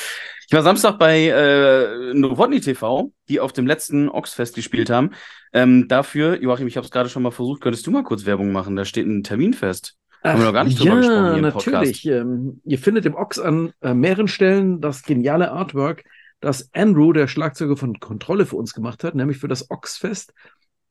[0.47, 5.11] Ich war Samstag bei äh, Novotny TV, die auf dem letzten Oxfest gespielt haben.
[5.51, 8.51] Ähm, dafür, Joachim, ich habe es gerade schon mal versucht, könntest du mal kurz Werbung
[8.51, 8.75] machen?
[8.75, 9.95] Da steht ein Termin fest.
[10.23, 12.05] Haben wir noch gar nicht drüber ja, gesprochen hier im natürlich.
[12.05, 16.03] Ähm, ihr findet im Ox an äh, mehreren Stellen das geniale Artwork,
[16.39, 20.33] das Andrew, der Schlagzeuger von Kontrolle, für uns gemacht hat, nämlich für das Oxfest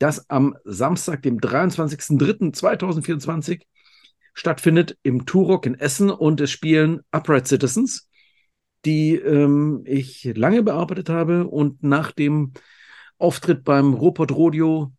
[0.03, 3.63] das am Samstag, dem 23.03.2024
[4.35, 8.09] stattfindet im Turok in Essen und es spielen Upright Citizens,
[8.85, 12.53] die ähm, ich lange bearbeitet habe und nach dem
[13.19, 14.93] Auftritt beim Ruhrpott Rodeo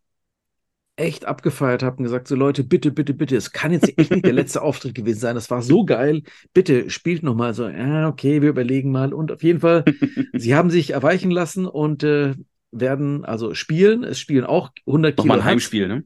[0.96, 4.24] echt abgefeiert habe und gesagt, so Leute, bitte, bitte, bitte, es kann jetzt echt nicht
[4.24, 5.34] der letzte Auftritt gewesen sein.
[5.34, 6.22] Das war so geil.
[6.52, 7.68] Bitte spielt noch mal so.
[7.68, 9.12] Ja, okay, wir überlegen mal.
[9.12, 9.84] Und auf jeden Fall,
[10.32, 12.34] sie haben sich erweichen lassen und äh,
[12.70, 14.04] werden also spielen.
[14.04, 16.04] Es spielen auch 100 Nochmal ein Heimspiel, ne?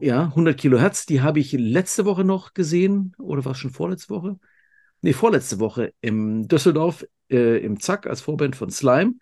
[0.00, 1.06] Ja, 100 Kilohertz.
[1.06, 3.14] Die habe ich letzte Woche noch gesehen.
[3.18, 4.38] Oder war es schon vorletzte Woche?
[5.00, 9.14] Nee, vorletzte Woche im Düsseldorf äh, im Zack als Vorband von Slime.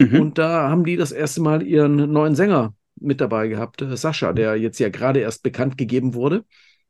[0.00, 0.20] Mhm.
[0.20, 4.32] Und da haben die das erste Mal ihren neuen Sänger mit dabei gehabt, äh, Sascha,
[4.32, 6.44] der jetzt ja gerade erst bekannt gegeben wurde.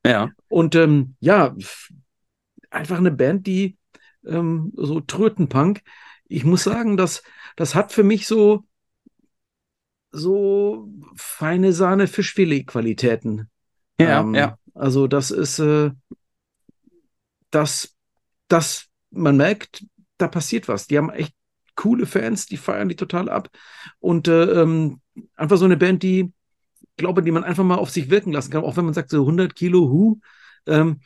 [0.05, 0.31] Ja.
[0.49, 1.57] Und ähm, ja,
[2.71, 3.77] einfach eine Band, die
[4.25, 5.83] ähm, so Trötenpunk.
[6.29, 7.23] Ich muss sagen, das,
[7.57, 8.65] das hat für mich so
[10.16, 13.48] so feine Sahne Fischfilet-Qualitäten.
[14.00, 14.59] Ja, ähm, ja.
[14.74, 15.90] Also das ist, äh,
[17.50, 17.94] das,
[18.48, 19.85] das, man merkt,
[20.18, 20.87] da passiert was.
[20.87, 21.35] Die haben echt
[21.74, 23.48] coole Fans, die feiern die total ab.
[23.98, 25.00] Und äh, ähm,
[25.37, 26.33] einfach so eine Band, die,
[26.96, 29.20] glaube, die man einfach mal auf sich wirken lassen kann, auch wenn man sagt, so
[29.20, 30.20] 100 Kilo Hu,
[30.66, 31.00] ähm,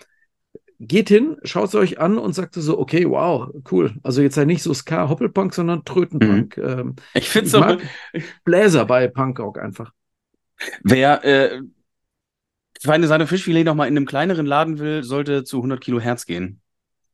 [0.81, 3.95] geht hin, schaut es euch an und sagt so, okay, wow, cool.
[4.03, 6.57] Also jetzt ja nicht so Ska Hoppelpunk, sondern Trötenpunk.
[6.57, 6.65] Mhm.
[6.65, 7.77] Ähm, ich finde es auch.
[8.45, 9.93] Bläser bei Punk auch einfach.
[10.83, 11.61] Wer äh,
[12.83, 16.25] Feine seine Fischfilet noch mal in einem kleineren Laden will, sollte zu 100 Kilo Herz
[16.25, 16.61] gehen.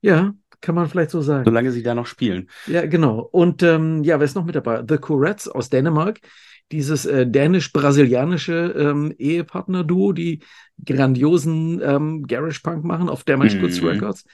[0.00, 1.44] Ja, kann man vielleicht so sagen.
[1.44, 2.48] Solange sie da noch spielen.
[2.68, 3.28] Ja, genau.
[3.32, 4.84] Und ähm, ja, wer ist noch mit dabei?
[4.88, 6.20] The Courettes aus Dänemark
[6.72, 10.42] dieses äh, dänisch-brasilianische ähm, Ehepartner-Duo, die
[10.84, 13.88] grandiosen ähm, Garage Punk machen auf Damage Goods mhm.
[13.88, 14.24] Records.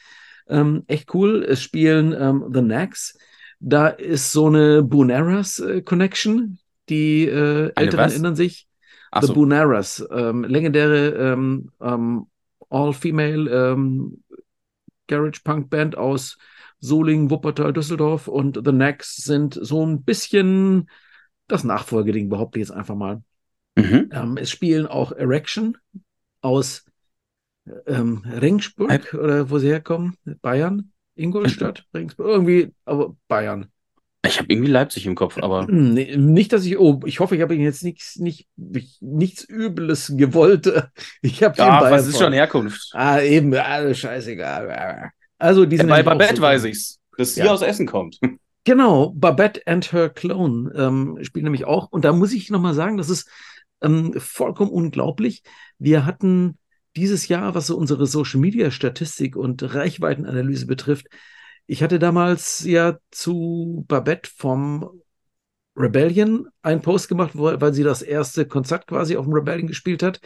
[0.49, 1.45] Ähm, echt cool.
[1.45, 3.17] Es spielen ähm, The Knacks.
[3.61, 6.59] Da ist so eine Buneras äh, Connection.
[6.89, 8.67] Die äh, Älteren erinnern sich.
[9.13, 9.35] Ach The so.
[9.35, 12.27] Buneras, ähm, legendäre ähm, ähm,
[12.71, 14.25] All-Female ähm,
[15.07, 16.39] Garage Punk Band aus
[16.81, 20.89] Solingen, Wuppertal, Düsseldorf und The Knacks sind so ein bisschen
[21.53, 23.23] das Nachfolgeding behaupte ich jetzt einfach mal.
[23.77, 24.09] Mhm.
[24.13, 25.77] Ähm, es spielen auch Erection
[26.43, 26.85] aus
[27.87, 31.87] ähm, Ringsburg oder wo sie herkommen, Bayern, Ingolstadt.
[31.95, 33.69] Ringsburg, irgendwie, aber Bayern.
[34.25, 35.67] Ich habe irgendwie Leipzig im Kopf, aber.
[35.67, 40.13] Nee, nicht, dass ich, oh, ich hoffe, ich habe Ihnen jetzt nichts, nicht, nichts Übles
[40.17, 40.73] gewollt.
[41.23, 42.91] Ich habe Ja, was ist schon Herkunft?
[42.93, 45.11] Ah, eben, alles scheißegal.
[45.39, 47.53] Also, die sind ja, bei Babette so weiß ich's, dass sie ja.
[47.53, 48.19] aus Essen kommt.
[48.65, 51.91] Genau, Babette and her clone ähm, spielen nämlich auch.
[51.91, 53.29] Und da muss ich nochmal sagen, das ist
[53.83, 55.43] ähm, vollkommen unglaublich.
[55.79, 56.59] Wir hatten
[56.97, 61.07] dieses Jahr, was so unsere Social Media Statistik und Reichweitenanalyse betrifft,
[61.67, 65.03] ich hatte damals ja zu Babette vom
[65.77, 70.21] Rebellion einen Post gemacht, weil sie das erste Konzert quasi auf dem Rebellion gespielt hat.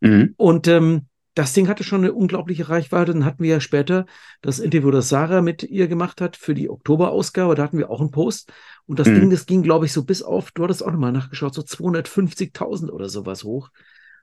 [0.00, 0.34] Mhm.
[0.36, 3.12] Und ähm, das Ding hatte schon eine unglaubliche Reichweite.
[3.12, 4.06] Dann hatten wir ja später
[4.42, 7.54] das Interview, das Sarah mit ihr gemacht hat für die Oktoberausgabe.
[7.54, 8.52] Da hatten wir auch einen Post.
[8.86, 9.20] Und das mhm.
[9.20, 12.90] Ding, das ging, glaube ich, so bis auf, du hattest auch nochmal nachgeschaut, so 250.000
[12.90, 13.70] oder sowas hoch.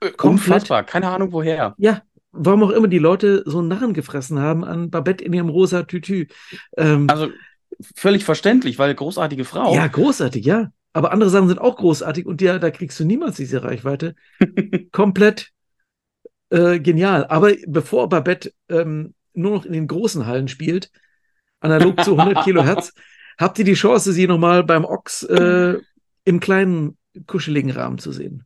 [0.00, 0.54] Äh, Komplett.
[0.54, 1.74] Unfassbar, keine Ahnung woher.
[1.78, 5.82] Ja, warum auch immer die Leute so Narren gefressen haben an Babette in ihrem rosa
[5.82, 6.26] Tütü.
[6.76, 7.28] Ähm, also
[7.96, 9.74] völlig verständlich, weil großartige Frau.
[9.74, 10.70] Ja, großartig, ja.
[10.92, 14.14] Aber andere Sachen sind auch großartig und ja, da kriegst du niemals diese Reichweite.
[14.92, 15.52] Komplett
[16.50, 17.26] äh, genial.
[17.26, 20.90] Aber bevor Babette ähm, nur noch in den großen Hallen spielt,
[21.60, 22.92] analog zu 100 Kilohertz,
[23.38, 25.78] habt ihr die Chance, sie nochmal beim Ochs äh,
[26.24, 28.44] im kleinen, kuscheligen Rahmen zu sehen.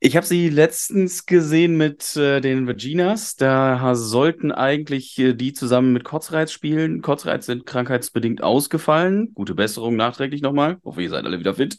[0.00, 3.36] Ich habe sie letztens gesehen mit äh, den Virginas.
[3.36, 7.00] Da sollten eigentlich äh, die zusammen mit Kotzreiz spielen.
[7.00, 9.32] Kotzreiz sind krankheitsbedingt ausgefallen.
[9.32, 10.76] Gute Besserung nachträglich nochmal.
[10.84, 11.78] Hoffe, ihr seid alle wieder fit.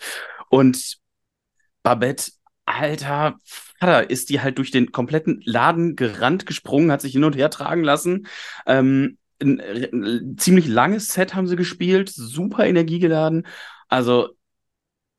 [0.49, 0.97] Und
[1.83, 2.31] Babette,
[2.65, 7.35] alter Vater, ist die halt durch den kompletten Laden gerannt, gesprungen, hat sich hin und
[7.35, 8.27] her tragen lassen.
[8.65, 13.45] Ähm, ein, ein ziemlich langes Set haben sie gespielt, super energiegeladen.
[13.87, 14.29] Also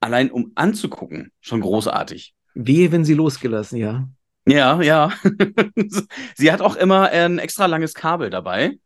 [0.01, 2.35] allein um anzugucken, schon großartig.
[2.55, 4.09] Wehe, wenn sie losgelassen, ja.
[4.47, 5.13] Ja, ja.
[6.37, 8.79] sie hat auch immer ein extra langes Kabel dabei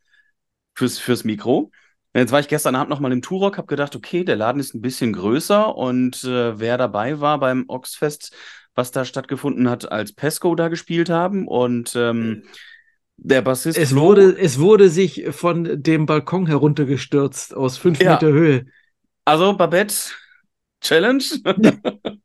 [0.75, 1.70] fürs, fürs Mikro.
[2.14, 4.81] Jetzt war ich gestern Abend nochmal im Turok, habe gedacht, okay, der Laden ist ein
[4.81, 8.35] bisschen größer und äh, wer dabei war beim Oxfest,
[8.75, 12.42] was da stattgefunden hat, als Pesco da gespielt haben und ähm,
[13.16, 13.79] der Bassist.
[13.79, 18.14] Es wurde, es wurde sich von dem Balkon heruntergestürzt aus fünf ja.
[18.14, 18.66] Meter Höhe.
[19.25, 19.94] Also Babette,
[20.81, 21.23] Challenge.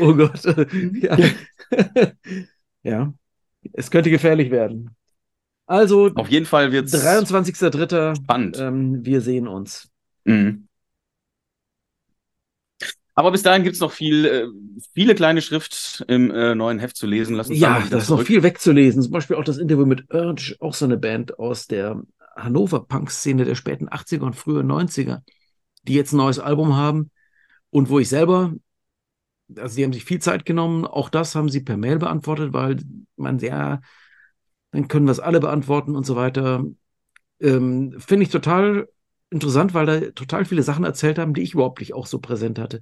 [0.00, 0.42] oh Gott.
[1.02, 1.16] Ja.
[2.82, 3.14] ja.
[3.72, 4.94] Es könnte gefährlich werden.
[5.72, 8.16] Also, auf jeden Fall wird es 23.03.
[8.16, 8.58] Spannend.
[8.60, 9.88] Ähm, wir sehen uns.
[10.24, 10.68] Mhm.
[13.14, 14.46] Aber bis dahin gibt es noch viel, äh,
[14.92, 17.36] viele kleine Schrift im äh, neuen Heft zu lesen.
[17.36, 19.02] Lass uns ja, da ist noch viel wegzulesen.
[19.02, 22.02] Zum Beispiel auch das Interview mit Urge, auch so eine Band aus der
[22.36, 25.22] Hannover Punk-Szene der späten 80er und frühen 90er,
[25.84, 27.10] die jetzt ein neues Album haben
[27.70, 28.52] und wo ich selber
[29.56, 30.86] also sie haben sich viel Zeit genommen.
[30.86, 32.76] Auch das haben sie per Mail beantwortet, weil
[33.16, 33.80] man sehr,
[34.72, 36.64] dann können wir es alle beantworten und so weiter.
[37.40, 38.88] Ähm, Finde ich total
[39.30, 42.58] interessant, weil da total viele Sachen erzählt haben, die ich überhaupt nicht auch so präsent
[42.58, 42.80] hatte.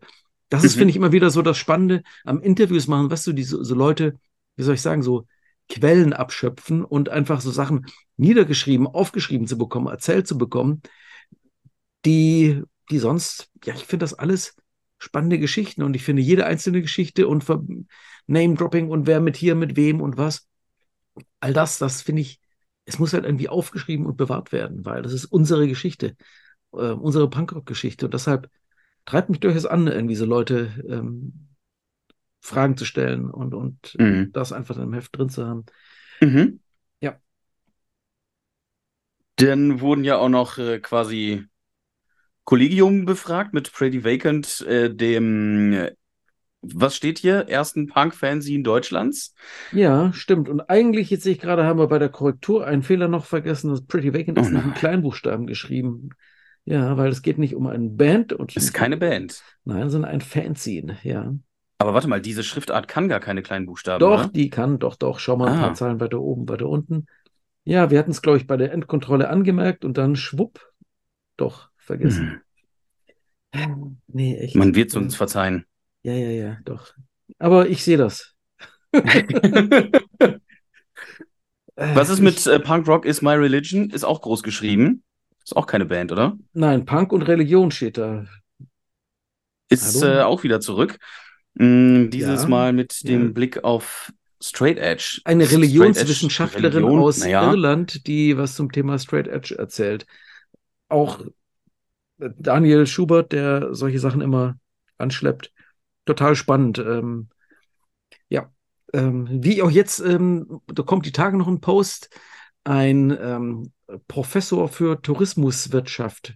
[0.48, 0.78] Das ist, mhm.
[0.80, 4.18] finde ich, immer wieder so das Spannende am Interviews machen, weißt du, diese so Leute,
[4.56, 5.26] wie soll ich sagen, so
[5.68, 10.82] Quellen abschöpfen und einfach so Sachen niedergeschrieben, aufgeschrieben zu bekommen, erzählt zu bekommen,
[12.04, 14.56] die, die sonst, ja, ich finde das alles
[14.98, 17.46] spannende Geschichten und ich finde jede einzelne Geschichte und
[18.26, 20.49] Name-Dropping und wer mit hier, mit wem und was,
[21.40, 22.40] all das, das finde ich,
[22.84, 26.16] es muss halt irgendwie aufgeschrieben und bewahrt werden, weil das ist unsere Geschichte,
[26.72, 28.50] äh, unsere Punkrock-Geschichte und deshalb
[29.04, 31.48] treibt mich durchaus an, irgendwie so Leute ähm,
[32.40, 34.32] Fragen zu stellen und, und mhm.
[34.32, 35.64] das einfach in einem Heft drin zu haben.
[36.20, 36.60] Mhm.
[37.00, 37.18] Ja.
[39.36, 41.44] Dann wurden ja auch noch äh, quasi
[42.44, 45.88] Kollegium befragt mit Pretty Vacant, äh, dem,
[46.62, 49.34] was steht hier, ersten Punk-Fanzine Deutschlands.
[49.72, 50.48] Ja, stimmt.
[50.48, 53.70] Und eigentlich, jetzt sehe ich gerade, haben wir bei der Korrektur einen Fehler noch vergessen.
[53.70, 56.10] Das Pretty Vacant oh ist mit einem Kleinbuchstaben geschrieben.
[56.64, 58.32] Ja, weil es geht nicht um eine Band.
[58.32, 59.42] Und ist keine Band.
[59.64, 61.34] Nein, sondern ein Fanzine, ja.
[61.78, 64.00] Aber warte mal, diese Schriftart kann gar keine kleinen Buchstaben.
[64.00, 64.28] Doch, oder?
[64.28, 65.18] die kann, doch, doch.
[65.18, 65.62] Schau mal ein ah.
[65.62, 67.06] paar Zahlen weiter oben, weiter unten.
[67.64, 70.60] Ja, wir hatten es, glaube ich, bei der Endkontrolle angemerkt und dann schwupp.
[71.38, 72.42] Doch, vergessen.
[73.54, 73.98] Hm.
[74.06, 74.56] Nee, echt.
[74.56, 75.64] Man wird es uns verzeihen.
[76.02, 76.94] Ja, ja, ja, doch.
[77.38, 78.34] Aber ich sehe das.
[81.76, 83.90] Was ist mit äh, Punk Rock is My Religion?
[83.90, 85.02] Ist auch groß geschrieben.
[85.44, 86.36] Ist auch keine Band, oder?
[86.52, 88.26] Nein, Punk und Religion steht da.
[89.68, 90.98] Ist äh, auch wieder zurück.
[91.54, 93.32] Mm, dieses ja, Mal mit dem ja.
[93.32, 95.20] Blick auf Straight Edge.
[95.24, 97.50] Eine Religionswissenschaftlerin Religion, aus ja.
[97.50, 100.06] Irland, die was zum Thema Straight Edge erzählt.
[100.88, 101.20] Auch
[102.18, 104.58] Daniel Schubert, der solche Sachen immer
[104.98, 105.52] anschleppt.
[106.10, 106.80] Total spannend.
[106.80, 107.28] Ähm,
[108.28, 108.50] ja,
[108.92, 112.10] ähm, wie auch jetzt, ähm, da kommt die Tage noch ein Post,
[112.64, 113.72] ein ähm,
[114.08, 116.34] Professor für Tourismuswirtschaft,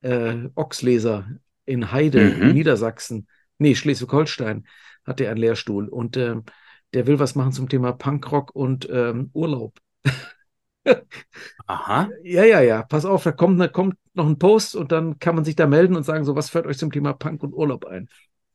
[0.00, 1.28] äh, Ochsleser
[1.66, 2.42] in Heide, mhm.
[2.42, 3.28] in Niedersachsen,
[3.58, 4.66] nee, Schleswig-Holstein,
[5.04, 6.36] hat er einen Lehrstuhl und äh,
[6.94, 9.78] der will was machen zum Thema Punkrock und ähm, Urlaub.
[11.66, 12.08] Aha.
[12.22, 12.82] Ja, ja, ja.
[12.82, 15.66] Pass auf, da kommt, da kommt noch ein Post und dann kann man sich da
[15.66, 18.08] melden und sagen, so, was fällt euch zum Thema Punk und Urlaub ein?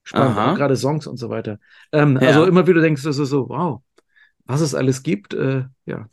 [0.05, 0.53] Spannend, Aha.
[0.53, 1.59] auch gerade Songs und so weiter.
[1.91, 2.29] Ähm, Ja.
[2.29, 3.81] Also immer wieder denkst du so, so, wow,
[4.45, 5.33] was es alles gibt.
[5.33, 6.07] Äh, ja.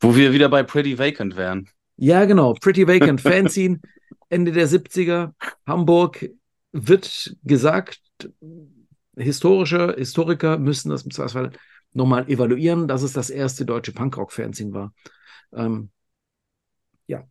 [0.00, 1.68] Wo wir wieder bei Pretty Vacant wären.
[1.96, 2.54] ja, genau.
[2.54, 3.80] Pretty Vacant Fanzine,
[4.28, 5.32] Ende der 70er,
[5.66, 6.28] Hamburg
[6.72, 8.00] wird gesagt,
[9.16, 11.52] historische Historiker müssen das im Zweifelsfall
[11.94, 14.92] nochmal evaluieren, dass es das erste deutsche Punkrock-Fanzine war.
[15.52, 15.90] Ähm,
[17.06, 17.24] ja.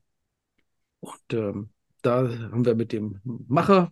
[0.99, 1.69] Und ähm,
[2.01, 3.91] da haben wir mit dem Macher,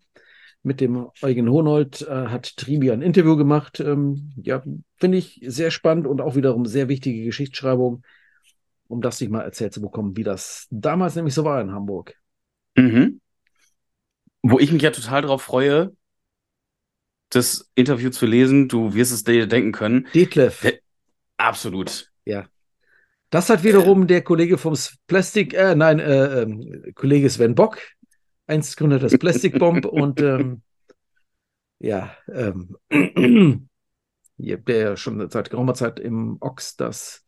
[0.65, 3.79] mit dem Eugen Honold, äh, hat Tribi ein Interview gemacht.
[3.79, 4.63] Ähm, ja,
[4.97, 8.03] finde ich sehr spannend und auch wiederum sehr wichtige Geschichtsschreibung,
[8.87, 12.15] um das nicht mal erzählt zu bekommen, wie das damals nämlich so war in Hamburg.
[12.75, 13.21] Mhm.
[14.41, 15.95] Wo ich mich ja total drauf freue,
[17.29, 18.67] das Interview zu lesen.
[18.67, 20.07] Du wirst es dir denken können.
[20.13, 20.79] Detlef, Der-
[21.37, 22.11] Absolut.
[23.29, 27.79] das hat wiederum der Kollege vom Plastic, äh, nein, äh, ähm, Kollege Sven Bock,
[28.47, 30.61] einst Gründer des Plastic Bomb und ähm,
[31.79, 32.77] ja, ähm,
[34.37, 37.23] der ja schon seit geraumer Zeit im Ox das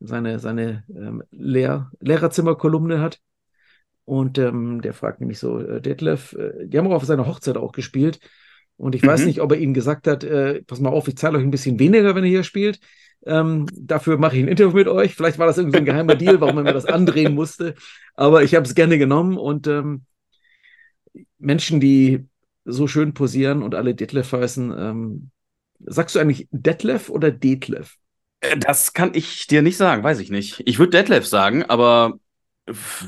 [0.00, 3.20] seine, seine ähm, Lehr Lehrerzimmerkolumne hat.
[4.04, 7.56] Und ähm, der fragt nämlich so, äh, Detlef, äh, die haben auch auf seiner Hochzeit
[7.56, 8.20] auch gespielt.
[8.76, 9.26] Und ich weiß Mhm.
[9.26, 11.78] nicht, ob er ihnen gesagt hat, äh, pass mal auf, ich zahle euch ein bisschen
[11.78, 12.78] weniger, wenn ihr hier spielt.
[13.24, 15.14] Ähm, dafür mache ich ein Interview mit euch.
[15.14, 17.74] Vielleicht war das irgendwie ein geheimer Deal, warum er mir das andrehen musste.
[18.14, 20.04] Aber ich habe es gerne genommen und ähm,
[21.38, 22.24] Menschen, die
[22.64, 25.30] so schön posieren und alle Detlef heißen, ähm,
[25.80, 27.96] sagst du eigentlich Detlef oder Detlef?
[28.40, 30.62] Äh, Das kann ich dir nicht sagen, weiß ich nicht.
[30.66, 32.18] Ich würde Detlef sagen, aber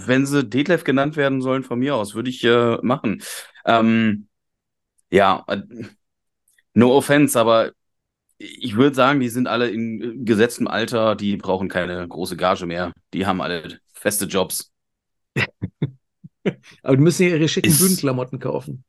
[0.07, 3.23] wenn sie Detlef genannt werden sollen von mir aus, würde ich äh, machen.
[3.65, 4.29] Ähm,
[5.11, 5.63] ja, äh,
[6.75, 7.73] no offense, aber
[8.39, 12.67] ich würde sagen, die sind alle in äh, gesetztem Alter, die brauchen keine große Gage
[12.67, 12.93] mehr.
[13.15, 14.73] Die haben alle feste Jobs.
[16.83, 18.85] Aber die müssen ja ihre schicken Ist- Bühnenklamotten kaufen.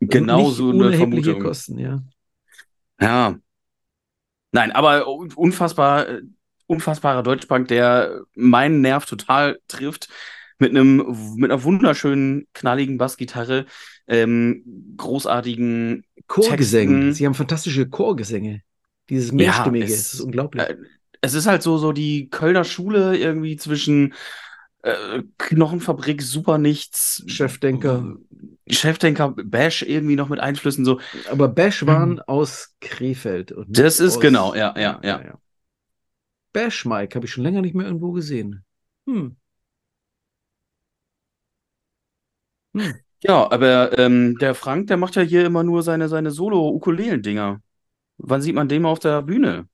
[0.00, 1.42] Genau sind so nicht eine Vermutung.
[1.42, 2.02] Kosten, ja.
[3.00, 3.36] Ja.
[4.52, 6.06] Nein, aber unfassbar,
[6.66, 10.08] unfassbarer Deutschpunk, der meinen Nerv total trifft.
[10.60, 13.66] Mit einem, mit einer wunderschönen, knalligen Bassgitarre,
[14.08, 16.94] ähm, großartigen, Chorgesänge.
[16.94, 17.12] Texten.
[17.14, 18.62] Sie haben fantastische Chorgesänge.
[19.08, 20.64] Dieses Ja, Mehrstimmige, es- das ist unglaublich.
[20.64, 20.76] äh,
[21.20, 24.14] es ist halt so, so die Kölner Schule irgendwie zwischen
[24.88, 28.16] äh, Knochenfabrik, super nichts, Chefdenker.
[28.68, 31.00] Chefdenker, Bash irgendwie noch mit Einflüssen, so.
[31.30, 33.56] Aber Bash waren aus Krefeld.
[33.56, 33.64] Mhm.
[33.68, 35.38] Das ist aus, genau, ja, ja, ja.
[36.52, 38.64] Bash Mike habe ich schon länger nicht mehr irgendwo gesehen.
[39.06, 39.36] Hm.
[42.74, 42.94] Hm.
[43.22, 47.60] Ja, aber ähm, der Frank, der macht ja hier immer nur seine, seine Solo-Ukulelen-Dinger.
[48.18, 49.68] Wann sieht man den mal auf der Bühne?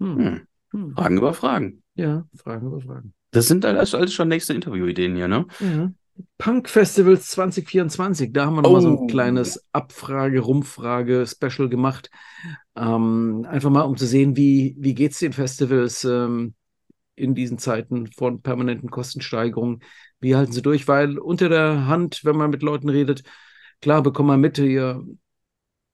[0.00, 0.16] Hm.
[0.18, 0.46] Hm.
[0.70, 0.94] Hm.
[0.94, 1.82] Fragen über Fragen.
[1.94, 3.14] Ja, Fragen über Fragen.
[3.30, 5.46] Das sind alles, alles schon nächste Interview-Ideen hier, ne?
[5.60, 5.92] Ja.
[6.38, 9.02] Punk Festivals 2024, da haben wir nochmal so Oh.
[9.02, 12.10] ein kleines Abfrage, Rumfrage, Special gemacht.
[12.76, 16.54] Ähm, einfach mal, um zu sehen, wie, wie geht es den Festivals ähm,
[17.16, 19.82] in diesen Zeiten von permanenten Kostensteigerungen?
[20.20, 20.88] Wie halten sie durch?
[20.88, 23.22] Weil unter der Hand, wenn man mit Leuten redet,
[23.80, 25.04] klar, bekommt man mit, hier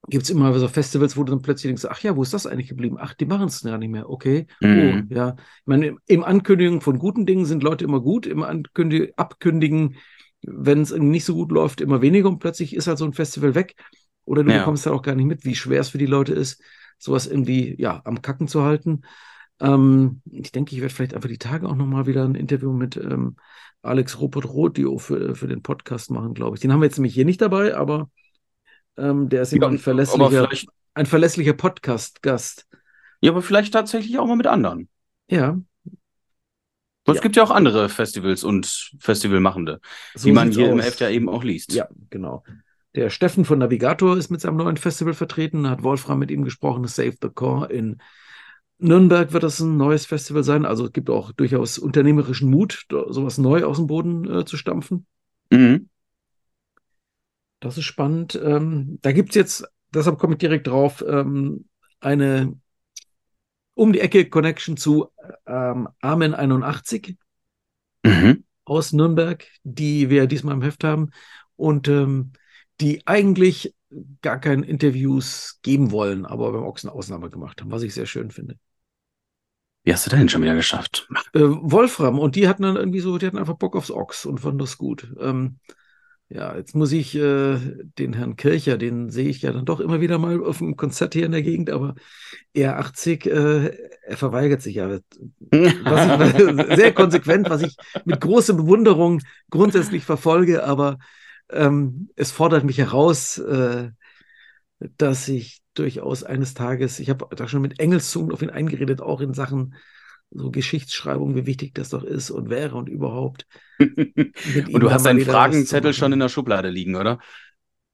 [0.08, 2.46] gibt es immer so Festivals, wo du dann plötzlich denkst, ach ja, wo ist das
[2.46, 2.96] eigentlich geblieben?
[2.98, 4.08] Ach, die machen es gar nicht mehr.
[4.08, 4.46] Okay.
[4.60, 5.08] Mhm.
[5.10, 5.36] Oh, ja.
[5.38, 9.96] Ich meine, im- Ankündigen von guten Dingen sind Leute immer gut, im Ankündigen, Abkündigen,
[10.42, 13.12] wenn es irgendwie nicht so gut läuft, immer weniger und plötzlich ist halt so ein
[13.14, 13.74] Festival weg.
[14.24, 14.58] Oder du Ja.
[14.58, 16.62] bekommst halt auch gar nicht mit, wie schwer es für die Leute ist,
[16.98, 19.02] sowas irgendwie, ja, am Kacken zu halten.
[19.60, 22.96] Ähm, ich denke, ich werde vielleicht einfach die Tage auch nochmal wieder ein Interview mit
[22.96, 23.36] ähm,
[23.82, 26.60] Alex Rupert Rodio für, für den Podcast machen, glaube ich.
[26.60, 28.08] Den haben wir jetzt nämlich hier nicht dabei, aber
[28.96, 30.48] ähm, der ist immer Ja, ein verlässlicher,
[30.94, 32.66] ein verlässlicher Podcast-Gast.
[33.20, 34.88] ja, aber vielleicht tatsächlich auch mal mit anderen.
[35.30, 35.58] Ja,
[37.06, 37.12] Ja.
[37.12, 39.80] es gibt ja auch andere Festivals und Festivalmachende,
[40.14, 40.86] so die man hier im aus.
[40.86, 41.72] Heft ja eben auch liest.
[41.72, 42.44] Ja, genau.
[42.94, 46.86] Der Steffen von Navigator ist mit seinem neuen Festival vertreten, hat Wolfram mit ihm gesprochen,
[46.86, 47.98] Save the Core in
[48.78, 50.64] Nürnberg wird das ein neues Festival sein.
[50.64, 55.06] Also es gibt auch durchaus unternehmerischen Mut, sowas neu aus dem Boden äh, zu stampfen.
[55.50, 55.88] Mhm.
[57.60, 58.34] Das ist spannend.
[58.42, 61.66] Ähm, da gibt es jetzt, deshalb komme ich direkt drauf, ähm,
[62.00, 62.58] eine
[63.74, 65.08] um die Ecke Connection zu
[65.46, 67.16] ähm, Amen 81
[68.04, 68.44] Mhm.
[68.64, 71.10] aus Nürnberg, die wir diesmal im Heft haben
[71.56, 72.32] und ähm,
[72.80, 73.74] die eigentlich
[74.22, 78.30] gar keine Interviews geben wollen, aber beim Ochsen Ausnahme gemacht haben, was ich sehr schön
[78.30, 78.56] finde.
[79.84, 81.06] Wie hast du denn schon wieder geschafft?
[81.34, 84.40] Äh, Wolfram und die hatten dann irgendwie so, die hatten einfach Bock aufs Ochs und
[84.40, 85.08] fanden das gut.
[85.20, 85.58] Ähm,
[86.34, 87.58] ja, jetzt muss ich äh,
[87.96, 91.14] den Herrn Kircher, den sehe ich ja dann doch immer wieder mal auf einem Konzert
[91.14, 91.94] hier in der Gegend, aber
[92.52, 93.66] er 80, äh,
[94.02, 94.88] er verweigert sich ja.
[94.90, 100.98] Was ich, sehr konsequent, was ich mit großer Bewunderung grundsätzlich verfolge, aber
[101.50, 103.90] ähm, es fordert mich heraus, äh,
[104.96, 109.20] dass ich durchaus eines Tages, ich habe da schon mit Engelszungen auf ihn eingeredet, auch
[109.20, 109.76] in Sachen
[110.34, 113.46] so Geschichtsschreibung, wie wichtig das doch ist und wäre und überhaupt.
[113.78, 117.18] und du hast deinen Fragenzettel schon in der Schublade liegen, oder?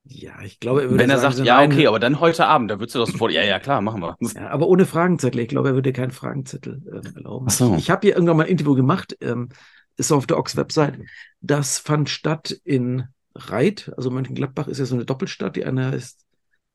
[0.05, 2.71] Ja, ich glaube, er würde Wenn er sagen, sagt, ja, okay, aber dann heute Abend,
[2.71, 4.17] da würdest du das sofort, ja, ja, klar, machen wir.
[4.35, 5.41] Ja, aber ohne Fragenzettel.
[5.41, 7.47] Ich glaube, er würde keinen Fragenzettel ähm, erlauben.
[7.49, 7.75] Ach so.
[7.75, 9.51] Ich, ich habe hier irgendwann mal ein Interview gemacht, ähm,
[9.97, 10.99] ist auf der Ox-Website.
[11.43, 16.25] Das fand statt in Reit, also Mönchengladbach ist ja so eine Doppelstadt, die eine ist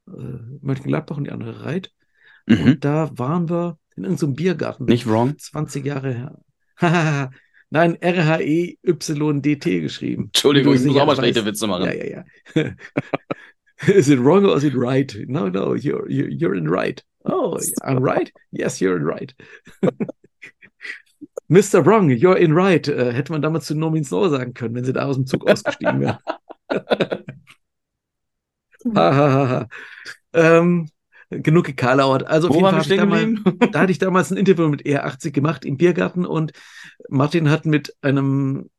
[0.08, 0.12] äh,
[0.62, 1.92] Mönchengladbach und die andere Reit.
[2.46, 2.62] Mhm.
[2.62, 4.86] Und da waren wir in irgendeinem Biergarten.
[4.86, 5.38] Nicht wrong.
[5.38, 6.40] 20 Jahre her.
[7.70, 10.26] Nein, R-H-E-Y-D-T geschrieben.
[10.26, 11.86] Entschuldigung, ich muss auch mal schlechte Witze machen.
[11.86, 12.24] Ja, ja,
[12.56, 12.72] ja.
[13.88, 15.16] is it wrong or is it right?
[15.28, 17.04] No, no, you're, you're in right.
[17.26, 18.32] Oh, I'm right?
[18.52, 19.34] Yes, you're in right.
[21.50, 21.86] Mr.
[21.86, 22.88] Wrong, you're in right.
[22.88, 25.50] Äh, hätte man damals zu Nomin Snow sagen können, wenn sie da aus dem Zug
[25.50, 26.18] ausgestiegen wären.
[28.96, 29.68] ha, ha, ha.
[30.34, 30.90] Ähm,
[31.30, 32.26] genug gekalauert.
[32.26, 33.40] Also auf Wo jeden Fall damals,
[33.72, 36.52] da hatte ich damals ein Interview mit ER80 gemacht im Biergarten und
[37.10, 38.70] Martin hat mit einem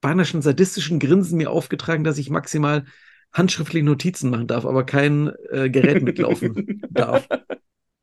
[0.00, 2.84] beinahe schon sadistischen Grinsen mir aufgetragen, dass ich maximal
[3.32, 7.26] handschriftliche Notizen machen darf, aber kein äh, Gerät mitlaufen darf.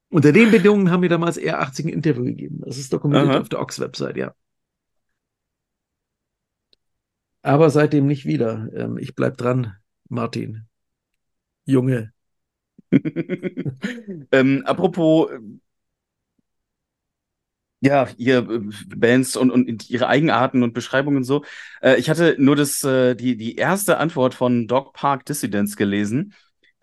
[0.09, 2.61] Unter den Bedingungen haben wir damals ER80 ein Interview gegeben.
[2.65, 3.41] Das ist dokumentiert Aha.
[3.41, 4.33] auf der Ox-Website, ja.
[7.41, 8.69] Aber seitdem nicht wieder.
[8.73, 9.75] Ähm, ich bleib dran,
[10.09, 10.65] Martin.
[11.65, 12.11] Junge,
[14.31, 15.29] ähm, apropos,
[17.81, 18.59] ja, ihr äh,
[18.95, 21.43] Bands und, und ihre Eigenarten und Beschreibungen und so.
[21.81, 26.33] Äh, ich hatte nur das, äh, die, die erste Antwort von Dog Park Dissidents gelesen,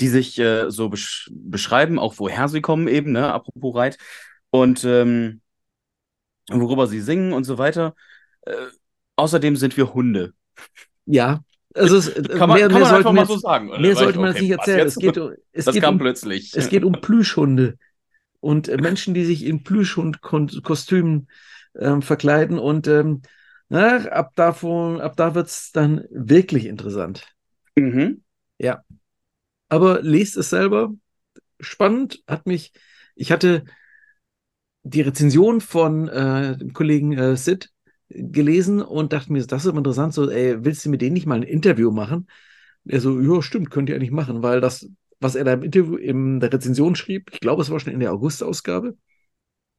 [0.00, 3.98] die sich äh, so besch beschreiben, auch woher sie kommen eben, ne, apropos Reit.
[4.50, 5.42] Und ähm,
[6.50, 7.94] worüber sie singen und so weiter.
[8.42, 8.54] Äh,
[9.16, 10.34] außerdem sind wir Hunde.
[11.06, 11.42] Ja,
[11.76, 13.70] also es, kann man, mehr, kann man einfach mal so sagen.
[13.70, 13.80] Oder?
[13.80, 14.86] Mehr sollte man okay, nicht erzählen.
[14.86, 16.54] Es geht, es das geht kam um, plötzlich.
[16.54, 17.78] Es geht um Plüschhunde
[18.40, 21.28] und äh, Menschen, die sich in Plüschhund-Kostümen
[21.78, 23.22] ähm, verkleiden und ähm,
[23.68, 27.26] na, ab, davon, ab da wird es dann wirklich interessant.
[27.74, 28.22] Mhm.
[28.58, 28.82] Ja.
[29.68, 30.94] Aber lest es selber.
[31.58, 32.72] Spannend hat mich,
[33.16, 33.64] ich hatte
[34.84, 37.70] die Rezension von äh, dem Kollegen äh, Sid
[38.08, 41.36] gelesen und dachte mir, das ist interessant, so, ey, willst du mit denen nicht mal
[41.36, 42.28] ein Interview machen?
[42.86, 44.88] Er so, ja, stimmt, könnt ihr eigentlich machen, weil das,
[45.18, 48.00] was er da im Interview, in der Rezension schrieb, ich glaube, es war schon in
[48.00, 48.96] der August-Ausgabe,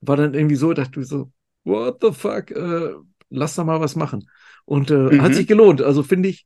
[0.02, 1.32] war dann irgendwie so, dachte ich so,
[1.64, 2.94] what the fuck, äh,
[3.30, 4.30] lass da mal was machen.
[4.66, 5.22] Und äh, mhm.
[5.22, 6.46] hat sich gelohnt, also finde ich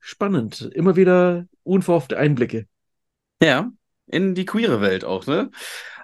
[0.00, 0.70] spannend.
[0.74, 2.66] Immer wieder unverhoffte Einblicke.
[3.42, 3.72] Ja,
[4.06, 5.50] in die queere Welt auch, ne?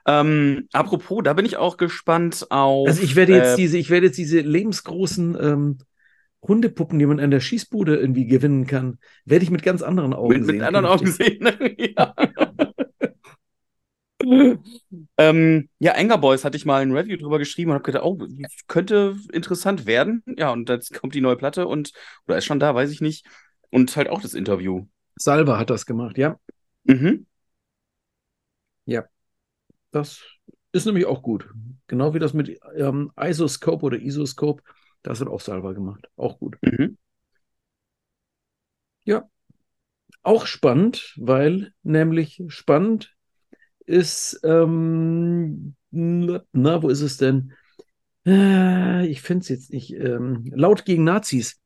[0.06, 2.88] Ähm, apropos, da bin ich auch gespannt auf.
[2.88, 5.78] Also ich werde jetzt äh, diese, ich werde jetzt diese lebensgroßen ähm,
[6.42, 10.32] Hundepuppen, die man an der Schießbude irgendwie gewinnen kann, werde ich mit ganz anderen Augen
[10.34, 10.56] mit, sehen.
[10.56, 11.40] Mit anderen Augen sehen.
[11.76, 12.14] ja.
[15.18, 18.18] ähm, ja, Anger Boys hatte ich mal ein Review drüber geschrieben und habe gedacht, oh,
[18.68, 20.22] könnte interessant werden.
[20.36, 21.92] Ja, und jetzt kommt die neue Platte und,
[22.26, 23.26] oder ist schon da, weiß ich nicht.
[23.70, 24.86] Und halt auch das Interview.
[25.16, 26.38] Salva hat das gemacht, ja.
[26.84, 27.26] Mhm.
[28.86, 29.04] Ja.
[29.90, 30.22] Das
[30.72, 31.48] ist nämlich auch gut.
[31.86, 34.62] Genau wie das mit ähm, Isoscope oder Isoscope.
[35.02, 36.08] Das hat auch Salva gemacht.
[36.16, 36.56] Auch gut.
[36.62, 36.96] Mhm.
[39.04, 39.28] Ja.
[40.22, 43.14] Auch spannend, weil nämlich spannend
[43.86, 47.54] ist, ähm, na, wo ist es denn?
[48.26, 49.94] Äh, ich finde es jetzt nicht.
[49.94, 51.58] Ähm, laut gegen Nazis.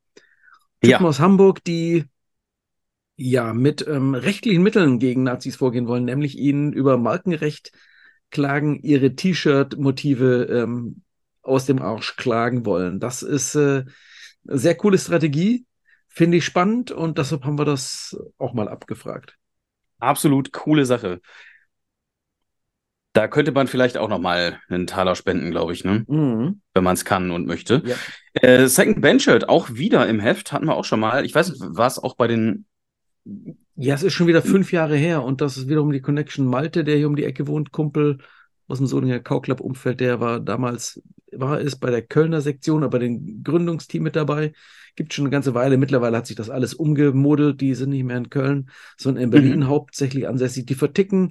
[0.80, 1.08] Typen ja.
[1.08, 2.04] aus Hamburg, die
[3.16, 7.72] ja mit ähm, rechtlichen Mitteln gegen Nazis vorgehen wollen, nämlich ihnen über Markenrecht
[8.30, 11.02] klagen, ihre T-Shirt-Motive ähm,
[11.42, 13.00] aus dem Arsch klagen wollen.
[13.00, 13.84] Das ist äh,
[14.48, 15.66] eine sehr coole Strategie,
[16.08, 19.36] finde ich spannend und deshalb haben wir das auch mal abgefragt.
[19.98, 21.20] Absolut coole Sache.
[23.12, 26.04] Da könnte man vielleicht auch noch mal einen Taler spenden, glaube ich, ne?
[26.08, 26.60] Mhm.
[26.74, 27.82] wenn man es kann und möchte.
[27.86, 27.94] Ja.
[28.34, 31.24] Äh, Second Benchert auch wieder im Heft hatten wir auch schon mal.
[31.24, 32.66] Ich weiß nicht, war es auch bei den
[33.76, 36.84] ja, es ist schon wieder fünf Jahre her und das ist wiederum die Connection Malte,
[36.84, 38.18] der hier um die Ecke wohnt, Kumpel
[38.66, 41.02] aus dem Solinger Kauklapp-Umfeld, der war damals,
[41.32, 44.52] war es bei der Kölner Sektion, aber den Gründungsteam mit dabei.
[44.96, 45.76] Gibt schon eine ganze Weile.
[45.76, 47.60] Mittlerweile hat sich das alles umgemodelt.
[47.60, 49.66] Die sind nicht mehr in Köln, sondern in Berlin mhm.
[49.66, 50.66] hauptsächlich ansässig.
[50.66, 51.30] Die verticken,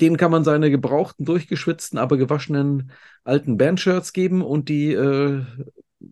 [0.00, 2.90] denen kann man seine gebrauchten, durchgeschwitzten, aber gewaschenen
[3.22, 5.44] alten Bandshirts geben und die äh,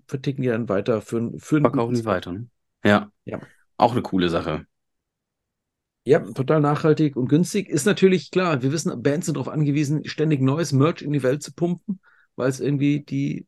[0.06, 2.32] verticken die dann weiter für, für Verkaufen die weiter.
[2.32, 2.46] Ne?
[2.84, 3.10] Ja.
[3.24, 3.40] ja.
[3.76, 4.64] Auch eine coole Sache.
[6.06, 7.68] Ja, total nachhaltig und günstig.
[7.68, 11.42] Ist natürlich klar, wir wissen, Bands sind darauf angewiesen, ständig neues Merch in die Welt
[11.42, 12.00] zu pumpen,
[12.36, 13.46] weil es irgendwie die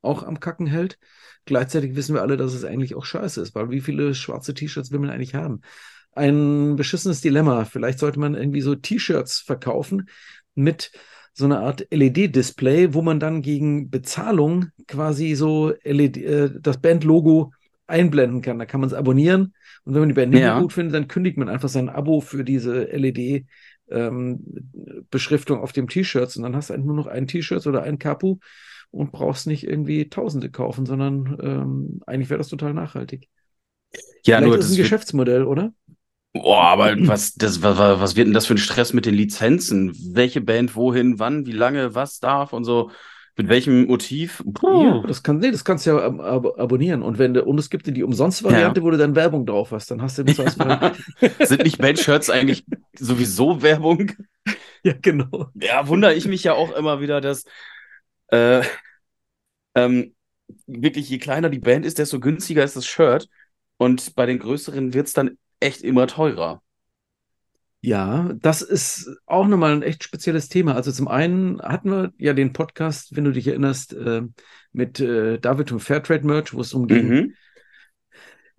[0.00, 0.98] auch am Kacken hält.
[1.44, 4.90] Gleichzeitig wissen wir alle, dass es eigentlich auch scheiße ist, weil wie viele schwarze T-Shirts
[4.90, 5.62] will man eigentlich haben?
[6.14, 7.64] ein beschissenes Dilemma.
[7.64, 10.08] Vielleicht sollte man irgendwie so T-Shirts verkaufen
[10.54, 10.92] mit
[11.34, 17.52] so einer Art LED-Display, wo man dann gegen Bezahlung quasi so LED, äh, das Band-Logo
[17.86, 18.58] einblenden kann.
[18.58, 19.54] Da kann man es abonnieren
[19.84, 20.54] und wenn man die Band nicht Ja.
[20.54, 23.46] gut findet, dann kündigt man einfach sein Abo für diese LED.
[23.90, 24.40] Ähm,
[25.10, 28.38] Beschriftung auf dem T-Shirts und dann hast du nur noch ein T-Shirt oder ein Kapu
[28.90, 33.28] und brauchst nicht irgendwie Tausende kaufen, sondern ähm, eigentlich wäre das total nachhaltig.
[34.24, 35.72] Ja, Vielleicht nur ist das ein wird, Geschäftsmodell, oder?
[36.32, 39.92] boah, aber was, das, was, was wird denn das für ein Stress mit den Lizenzen?
[40.14, 42.90] Welche Band, wohin, wann, wie lange, was darf und so,
[43.36, 44.44] mit welchem Motiv?
[44.62, 47.02] Ja, das kann, nee, das kannst du ja ab, ab, abonnieren.
[47.02, 50.18] Und wenn und es gibt die Umsonst-Variante, wo du dann Werbung drauf hast, dann hast
[50.18, 50.92] du im Zweifelsfall.
[51.46, 52.64] Sind nicht Bandshirts eigentlich
[52.98, 54.12] sowieso Werbung?
[54.82, 55.46] ja, genau.
[55.54, 57.44] Ja, wundere ich mich ja auch immer wieder, dass
[58.28, 58.62] äh,
[59.74, 60.14] ähm,
[60.66, 63.28] wirklich je kleiner die Band ist, desto günstiger ist das Shirt.
[63.78, 66.62] Und bei den größeren wird es dann echt immer teurer.
[67.84, 70.76] Ja, das ist auch nochmal ein echt spezielles Thema.
[70.76, 74.22] Also zum einen hatten wir ja den Podcast, wenn du dich erinnerst, äh,
[74.72, 77.34] mit äh, David vom Fairtrade Merch, wo es um ging, Mhm.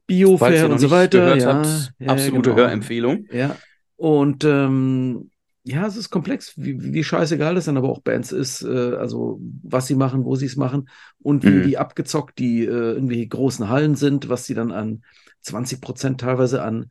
[0.06, 1.36] Bio, Falls ihr Fair noch und so weiter.
[1.38, 2.62] ja, habt, ja, absolute genau.
[2.62, 3.26] Hörempfehlung.
[3.32, 3.56] Ja,
[3.96, 5.30] und ähm,
[5.64, 9.40] ja, es ist komplex, wie, wie scheißegal das dann aber auch Bands ist, äh, also
[9.64, 11.64] was sie machen, wo sie es machen und wie, Mhm.
[11.64, 15.04] wie abgezockt die äh, irgendwie großen Hallen sind, was sie dann an
[15.40, 16.90] 20 Prozent teilweise an,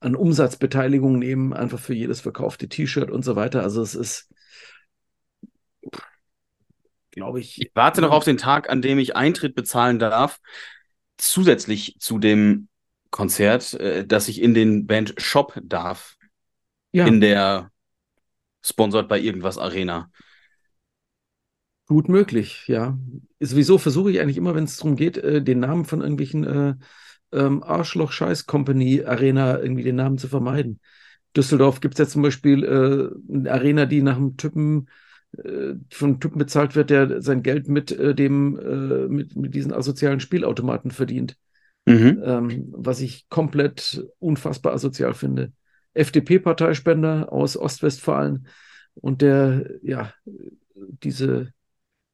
[0.00, 3.62] an Umsatzbeteiligung nehmen, einfach für jedes verkaufte T-Shirt und so weiter.
[3.62, 4.28] Also es ist,
[7.10, 10.38] glaube ich, Ich warte noch auf den Tag, an dem ich Eintritt bezahlen darf,
[11.16, 12.68] zusätzlich zu dem
[13.10, 16.16] Konzert, äh, dass ich in den Band-Shop darf,
[16.92, 17.70] ja, in der
[18.62, 20.10] Sponsored bei irgendwas Arena.
[21.86, 22.98] gut möglich, ja.
[23.40, 26.74] Sowieso versuche ich eigentlich immer, wenn es darum geht, äh, den Namen von irgendwelchen äh,
[27.32, 30.80] ähm, Arschloch-Scheiß-Company-Arena irgendwie den Namen zu vermeiden.
[31.36, 34.88] Düsseldorf gibt es ja zum Beispiel äh, eine Arena, die nach einem Typen
[35.36, 39.54] äh, von einem Typen bezahlt wird, der sein Geld mit äh, dem äh, mit, mit
[39.54, 41.36] diesen asozialen Spielautomaten verdient,
[41.88, 42.20] Mhm.
[42.24, 45.52] ähm, was ich komplett unfassbar asozial finde.
[45.94, 48.48] FDP-Parteispender aus Ostwestfalen
[48.94, 50.12] und der ja
[50.74, 51.52] diese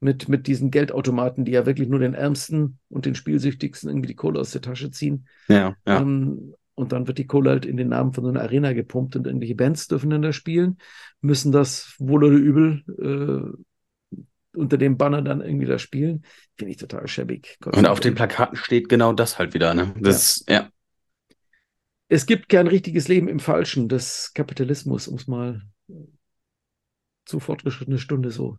[0.03, 4.17] mit, mit diesen Geldautomaten, die ja wirklich nur den Ärmsten und den Spielsüchtigsten irgendwie die
[4.17, 5.29] Kohle aus der Tasche ziehen.
[5.49, 6.01] Ja, ja.
[6.01, 9.15] Ähm, und dann wird die Kohle halt in den Namen von so einer Arena gepumpt
[9.15, 10.79] und irgendwelche Bands dürfen dann da spielen,
[11.21, 14.19] müssen das wohl oder übel äh,
[14.55, 16.25] unter dem Banner dann irgendwie da spielen.
[16.57, 17.59] Finde ich total schäbig.
[17.61, 18.15] Gott Und auf den.
[18.15, 19.95] Plakaten steht genau das halt wieder, ne?
[20.01, 20.69] Das, ja.
[22.09, 25.63] Es gibt kein richtiges Leben im Falschen des Kapitalismus, um es mal
[27.25, 28.59] zu fortgeschrittene Stunde so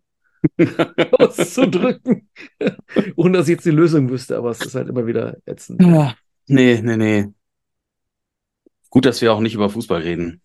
[1.19, 2.29] auszudrücken.
[3.15, 5.81] Ohne dass ich jetzt die Lösung wüsste, aber es ist halt immer wieder ätzend.
[5.81, 6.15] Ja.
[6.47, 7.27] Nee, nee, nee.
[8.89, 10.41] Gut, dass wir auch nicht über Fußball reden.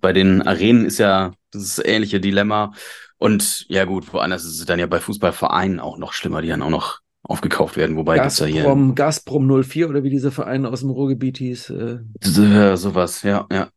[0.00, 2.72] Bei den Arenen ist ja das ähnliche Dilemma.
[3.18, 6.62] Und ja, gut, woanders ist es dann ja bei Fußballvereinen auch noch schlimmer, die dann
[6.62, 7.96] auch noch aufgekauft werden.
[7.96, 11.70] Wobei das ja hier Gazprom, Gazprom 04 oder wie dieser Verein aus dem Ruhrgebiet hieß.
[11.70, 13.68] Äh, äh, sowas, ja, ja.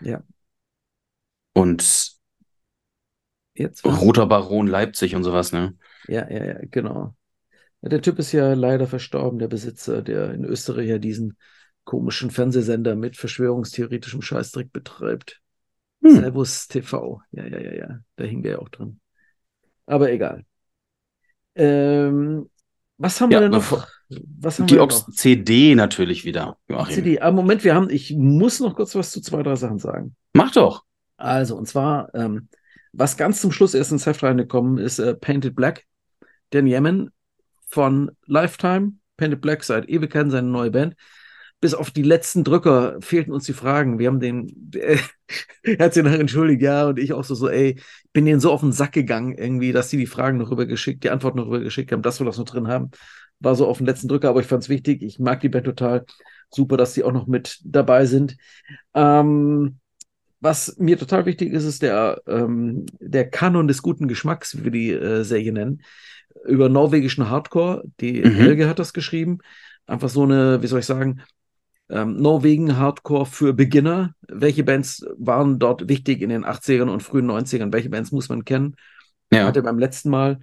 [0.00, 0.22] Ja.
[1.54, 2.17] Und
[3.58, 3.84] jetzt?
[3.84, 5.74] Roter Baron Leipzig und sowas, ne?
[6.06, 7.14] Ja, ja, ja, genau.
[7.82, 11.38] Ja, der Typ ist ja leider verstorben, der Besitzer, der in Österreich ja diesen
[11.84, 15.42] komischen Fernsehsender mit verschwörungstheoretischem Scheißdreck betreibt.
[16.02, 16.14] Hm.
[16.14, 17.22] Servus TV.
[17.32, 18.00] Ja, ja, ja, ja.
[18.16, 19.00] Da hing der ja auch drin.
[19.86, 20.44] Aber egal.
[21.54, 22.48] Ähm,
[22.98, 23.86] was haben Ja, wir denn noch?
[24.40, 25.10] Was haben wir denn Geox noch?
[25.10, 26.58] CD natürlich wieder.
[26.68, 26.94] Joachim.
[26.94, 27.20] CD.
[27.20, 30.16] Ah, Moment, wir haben, ich muss noch kurz was zu zwei, drei Sachen sagen.
[30.34, 30.84] Mach doch.
[31.16, 32.48] Also, und zwar, ähm,
[32.98, 35.84] was ganz zum Schluss erst ins Heft reingekommen ist, äh, Painted Black.
[36.50, 37.10] Dan Yemen
[37.68, 38.94] von Lifetime.
[39.16, 40.94] Painted Black seit Ewigkeiten seine neue Band.
[41.60, 43.98] Bis auf die letzten Drücker fehlten uns die Fragen.
[43.98, 44.70] Wir haben den,
[45.62, 47.80] er hat sich nachher entschuldigt, ja, und ich auch so, so, ey,
[48.12, 51.10] bin denen so auf den Sack gegangen, irgendwie, dass sie die Fragen noch rübergeschickt, die
[51.10, 52.90] Antworten noch rübergeschickt haben, dass wir das noch drin haben.
[53.40, 55.02] War so auf den letzten Drücker, aber ich fand es wichtig.
[55.02, 56.04] Ich mag die Band total.
[56.50, 58.36] Super, dass sie auch noch mit dabei sind.
[58.94, 59.78] Ähm,
[60.40, 64.70] was mir total wichtig ist, ist der, ähm, der Kanon des guten Geschmacks, wie wir
[64.70, 65.82] die äh, Serie nennen,
[66.46, 67.84] über norwegischen Hardcore.
[68.00, 68.34] Die Mhm.
[68.34, 69.38] Helge hat das geschrieben.
[69.86, 71.22] Einfach so eine, wie soll ich sagen,
[71.90, 74.14] ähm, Norwegen Hardcore für Beginner.
[74.28, 77.72] Welche Bands waren dort wichtig in den 80ern und frühen 90ern?
[77.72, 78.76] Welche Bands muss man kennen?
[79.32, 79.46] Ja.
[79.46, 80.40] Hat er beim letzten Mal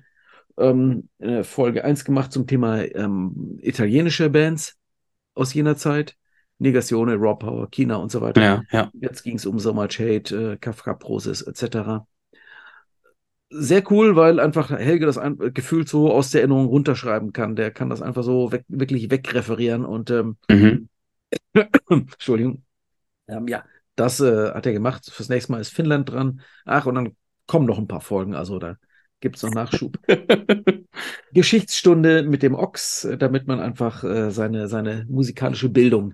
[0.57, 4.77] ähm, eine Folge 1 gemacht zum Thema ähm, italienische Bands
[5.33, 6.15] aus jener Zeit.
[6.59, 8.41] Negatione, Raw Power, China und so weiter.
[8.41, 8.91] Ja, ja.
[8.93, 12.05] Jetzt ging es um So Much Hate, äh, Kafka Proses etc.
[13.49, 17.55] Sehr cool, weil einfach Helge das ein, gefühlt so aus der Erinnerung runterschreiben kann.
[17.55, 20.89] Der kann das einfach so weg, wirklich wegreferieren und ähm, Mhm.
[21.89, 22.63] Entschuldigung.
[23.27, 23.63] Ähm, ja,
[23.95, 25.09] das äh, hat er gemacht.
[25.11, 26.41] Fürs nächste Mal ist Finnland dran.
[26.65, 27.15] Ach, und dann
[27.47, 28.35] kommen noch ein paar Folgen.
[28.35, 28.77] Also da
[29.19, 29.97] gibt es noch Nachschub.
[31.33, 36.13] Geschichtsstunde mit dem Ochs, äh, damit man einfach äh, seine, seine musikalische Bildung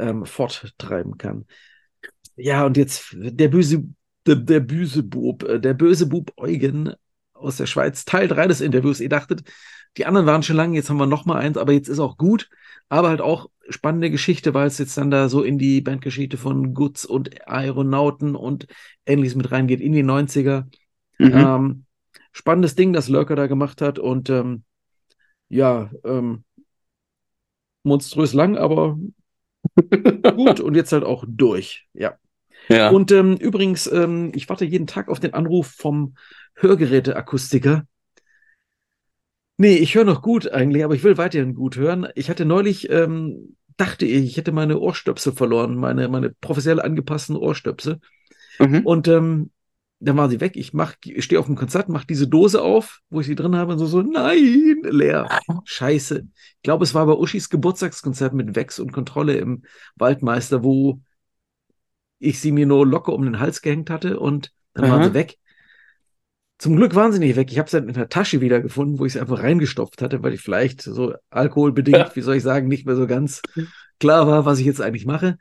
[0.00, 1.44] ähm, forttreiben kann.
[2.36, 3.84] Ja, und jetzt der böse,
[4.26, 6.94] der, der böse Bub, äh, der böse Bub Eugen
[7.34, 9.00] aus der Schweiz, Teil 3 des Interviews.
[9.00, 9.42] Ihr dachtet,
[9.96, 12.16] die anderen waren schon lange, jetzt haben wir noch mal eins, aber jetzt ist auch
[12.16, 12.48] gut.
[12.88, 16.74] Aber halt auch spannende Geschichte, weil es jetzt dann da so in die Bandgeschichte von
[16.74, 18.66] Guts und Aeronauten und
[19.06, 20.66] ähnliches mit reingeht, in die 90er.
[21.18, 21.32] Mhm.
[21.32, 21.84] Ähm,
[22.32, 24.64] spannendes Ding, das Lurker da gemacht hat und ähm,
[25.48, 26.44] ja, ähm,
[27.82, 28.98] monströs lang, aber
[29.74, 31.86] gut und jetzt halt auch durch.
[31.94, 32.18] Ja.
[32.68, 32.90] ja.
[32.90, 36.14] Und ähm, übrigens, ähm, ich warte jeden Tag auf den Anruf vom
[36.54, 37.84] Hörgeräteakustiker.
[39.56, 42.08] Nee, ich höre noch gut eigentlich, aber ich will weiterhin gut hören.
[42.14, 47.36] Ich hatte neulich, ähm, dachte ich, ich hätte meine Ohrstöpsel verloren, meine, meine professionell angepassten
[47.36, 48.00] Ohrstöpsel.
[48.58, 48.86] Mhm.
[48.86, 49.50] Und ähm,
[50.00, 50.56] dann war sie weg.
[50.56, 53.54] Ich mach, ich stehe auf dem Konzert, mache diese Dose auf, wo ich sie drin
[53.54, 55.28] habe, und so, so, nein, leer.
[55.64, 56.26] Scheiße.
[56.34, 59.62] Ich glaube, es war bei Uschis Geburtstagskonzert mit Wex und Kontrolle im
[59.96, 61.00] Waldmeister, wo
[62.18, 64.90] ich sie mir nur locker um den Hals gehängt hatte und dann mhm.
[64.90, 65.36] waren sie weg.
[66.58, 67.50] Zum Glück waren sie nicht weg.
[67.50, 70.34] Ich habe sie dann in der Tasche wiedergefunden, wo ich sie einfach reingestopft hatte, weil
[70.34, 72.10] ich vielleicht so alkoholbedingt, ja.
[72.14, 73.42] wie soll ich sagen, nicht mehr so ganz
[74.00, 75.38] klar war, was ich jetzt eigentlich mache.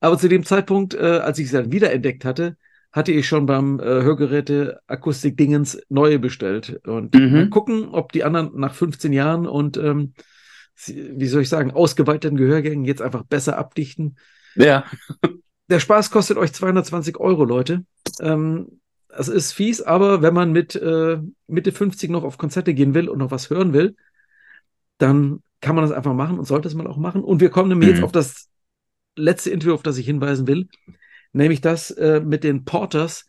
[0.00, 2.56] Aber zu dem Zeitpunkt, äh, als ich sie dann wiederentdeckt hatte,
[2.92, 6.80] hatte ich schon beim äh, Hörgeräte Akustik-Dingens neue bestellt.
[6.86, 7.32] Und mhm.
[7.32, 10.14] mal gucken, ob die anderen nach 15 Jahren und ähm,
[10.86, 14.16] wie soll ich sagen, ausgeweiteten Gehörgängen jetzt einfach besser abdichten.
[14.54, 14.84] Ja.
[15.70, 17.84] Der Spaß kostet euch 220 Euro, Leute.
[18.20, 22.94] Ähm, es ist fies, aber wenn man mit äh, Mitte 50 noch auf Konzerte gehen
[22.94, 23.96] will und noch was hören will,
[24.96, 27.22] dann kann man das einfach machen und sollte es mal auch machen.
[27.22, 27.94] Und wir kommen nämlich mhm.
[27.96, 28.48] jetzt auf das
[29.16, 30.68] letzte Interview, auf das ich hinweisen will,
[31.32, 33.26] nämlich das äh, mit den Porters.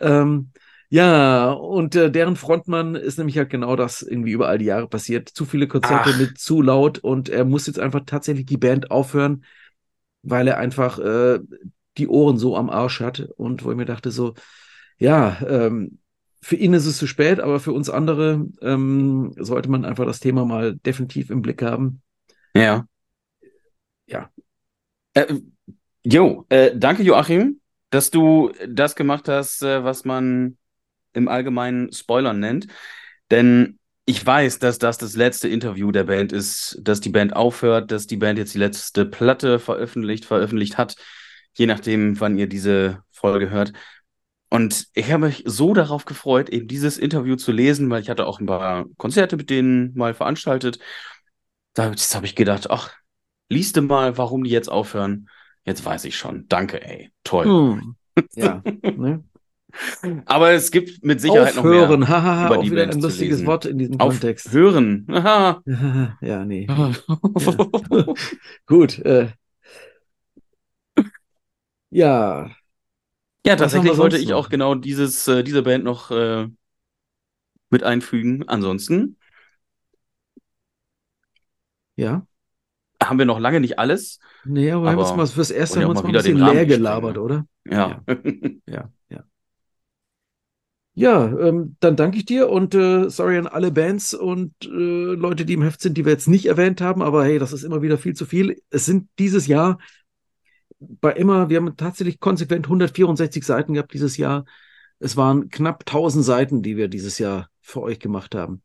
[0.00, 0.52] Ähm,
[0.88, 4.88] ja, und äh, deren Frontmann ist nämlich halt genau das irgendwie über all die Jahre
[4.88, 5.28] passiert.
[5.28, 6.18] Zu viele Konzerte Ach.
[6.18, 9.44] mit zu laut und er muss jetzt einfach tatsächlich die Band aufhören,
[10.22, 11.38] weil er einfach äh,
[11.96, 14.34] die Ohren so am Arsch hat und wo ich mir dachte so,
[14.98, 15.98] ja, ähm,
[16.42, 20.20] für ihn ist es zu spät, aber für uns andere ähm, sollte man einfach das
[20.20, 22.02] Thema mal definitiv im Blick haben.
[22.54, 22.86] Ja.
[24.06, 24.30] Ja.
[25.14, 25.34] Äh,
[26.04, 30.56] jo, äh, danke Joachim, dass du das gemacht hast, äh, was man
[31.12, 32.66] im Allgemeinen Spoilern nennt.
[33.30, 37.92] Denn ich weiß, dass das das letzte Interview der Band ist, dass die Band aufhört,
[37.92, 40.96] dass die Band jetzt die letzte Platte veröffentlicht, veröffentlicht hat,
[41.56, 43.72] je nachdem, wann ihr diese Folge hört.
[44.48, 48.26] Und ich habe mich so darauf gefreut, eben dieses Interview zu lesen, weil ich hatte
[48.26, 50.80] auch ein paar Konzerte mit denen mal veranstaltet.
[51.74, 52.92] Da habe ich gedacht, ach,
[53.48, 55.28] liest du mal, warum die jetzt aufhören.
[55.64, 56.46] Jetzt weiß ich schon.
[56.48, 57.10] Danke, ey.
[57.24, 57.46] Toll.
[57.46, 57.96] Hm.
[58.34, 58.62] Ja.
[58.82, 59.24] ne?
[60.26, 62.00] Aber es gibt mit Sicherheit Aufhören.
[62.00, 62.08] noch mehr.
[62.08, 64.48] Haha, über auch die wieder Band ein lustiges Wort in diesem Kontext.
[64.48, 65.06] Aufhören.
[66.20, 66.66] ja, nee.
[66.68, 66.92] ja.
[68.66, 68.98] Gut.
[68.98, 69.28] Äh.
[71.90, 72.50] Ja.
[73.46, 76.48] Ja, tatsächlich wollte ich auch genau dieses, äh, diese Band noch äh,
[77.70, 78.48] mit einfügen.
[78.48, 79.16] Ansonsten.
[81.96, 82.26] Ja.
[83.02, 84.18] Haben wir noch lange nicht alles.
[84.44, 87.18] Nee, aber, aber wir haben uns mal fürs erste Mal, mal ein bisschen leer gelabert,
[87.18, 87.46] oder?
[87.64, 88.02] Ja.
[88.06, 88.16] Ja,
[88.66, 88.90] ja.
[89.08, 89.24] Ja,
[90.94, 95.44] ja ähm, dann danke ich dir und äh, sorry an alle Bands und äh, Leute,
[95.44, 97.82] die im Heft sind, die wir jetzt nicht erwähnt haben, aber hey, das ist immer
[97.82, 98.60] wieder viel zu viel.
[98.70, 99.78] Es sind dieses Jahr
[100.80, 104.44] bei immer, wir haben tatsächlich konsequent 164 Seiten gehabt dieses Jahr.
[104.98, 108.62] Es waren knapp 1000 Seiten, die wir dieses Jahr für euch gemacht haben.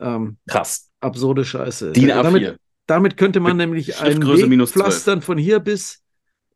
[0.00, 0.90] Ähm, Krass.
[1.00, 1.92] Absurde Scheiße.
[1.92, 2.22] DIN A4.
[2.22, 2.58] Damit,
[2.88, 6.02] damit könnte man Mit nämlich einen Weg pflastern von hier bis,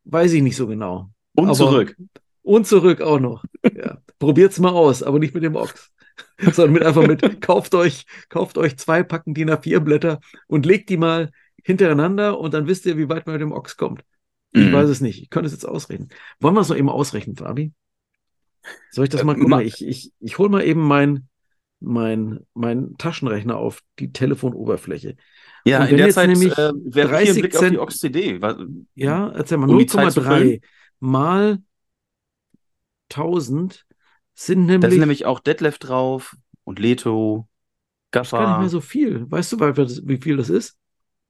[0.03, 1.09] weiß ich nicht so genau.
[1.35, 1.95] Und aber, zurück.
[2.41, 3.45] Und zurück auch noch.
[3.73, 3.97] Ja.
[4.19, 5.91] Probiert's mal aus, aber nicht mit dem Ochs.
[6.37, 10.89] sondern mit einfach mit, kauft euch, kauft euch zwei Packen DIN A4 Blätter und legt
[10.89, 11.31] die mal
[11.63, 14.03] hintereinander und dann wisst ihr, wie weit man mit dem Ochs kommt.
[14.51, 14.73] Ich mhm.
[14.73, 15.21] weiß es nicht.
[15.21, 16.09] Ich könnte es jetzt ausrechnen.
[16.39, 17.71] Wollen wir es noch eben ausrechnen, Fabi?
[18.91, 19.61] Soll ich das mal äh, gucken?
[19.61, 21.27] ich ich, ich hole mal eben mein,
[21.79, 25.15] mein, mein Taschenrechner auf die Telefonoberfläche.
[25.65, 28.39] Ja, in der Zeit nämlich äh, wäre 30 Blick Cent, auf die OXCD.
[28.95, 30.61] Ja, erzähl mal, um 0,3
[30.99, 31.59] mal
[33.09, 33.85] 1000
[34.33, 34.81] sind nämlich.
[34.81, 37.47] Da sind nämlich auch Detlef drauf und Leto,
[38.13, 39.29] ist gar nicht mehr so viel.
[39.29, 40.77] Weißt du, wie viel das ist?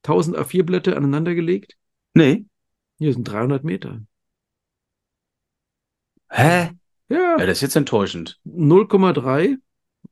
[0.03, 1.77] 1000 A4-Blätter aneinandergelegt?
[2.13, 2.45] Nee.
[2.97, 4.01] Hier sind 300 Meter.
[6.29, 6.71] Hä?
[7.09, 7.37] Ja.
[7.37, 8.39] ja das ist jetzt enttäuschend.
[8.45, 9.57] 0,3,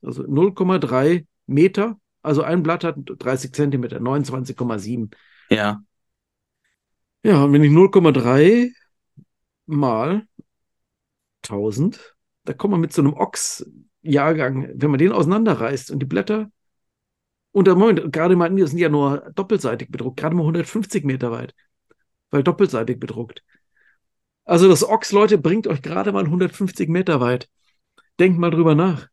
[0.01, 1.99] also 0,3 Meter.
[2.21, 5.11] Also ein Blatt hat 30 Zentimeter, 29,7.
[5.49, 5.81] Ja.
[7.23, 8.71] Ja, und wenn ich 0,3
[9.65, 10.27] mal
[11.43, 12.15] 1000.
[12.43, 16.49] Da kommt man mit so einem Ochs-Jahrgang, wenn man den auseinanderreißt und die Blätter
[17.51, 21.31] und der Moment, gerade mal, die sind ja nur doppelseitig bedruckt, gerade mal 150 Meter
[21.31, 21.53] weit,
[22.29, 23.43] weil doppelseitig bedruckt.
[24.45, 27.49] Also das Ochs, Leute, bringt euch gerade mal 150 Meter weit.
[28.19, 29.07] Denkt mal drüber nach.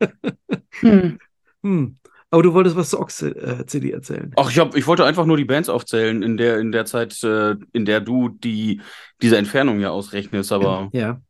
[0.80, 1.18] hm.
[1.62, 1.96] Hm.
[2.30, 4.32] Aber du wolltest was zur Ox-CD erzählen.
[4.36, 7.22] Ach, ich, hab, ich wollte einfach nur die Bands aufzählen, in der, in der Zeit,
[7.24, 8.82] äh, in der du die,
[9.22, 11.22] diese Entfernung ja ausrechnest, aber ja.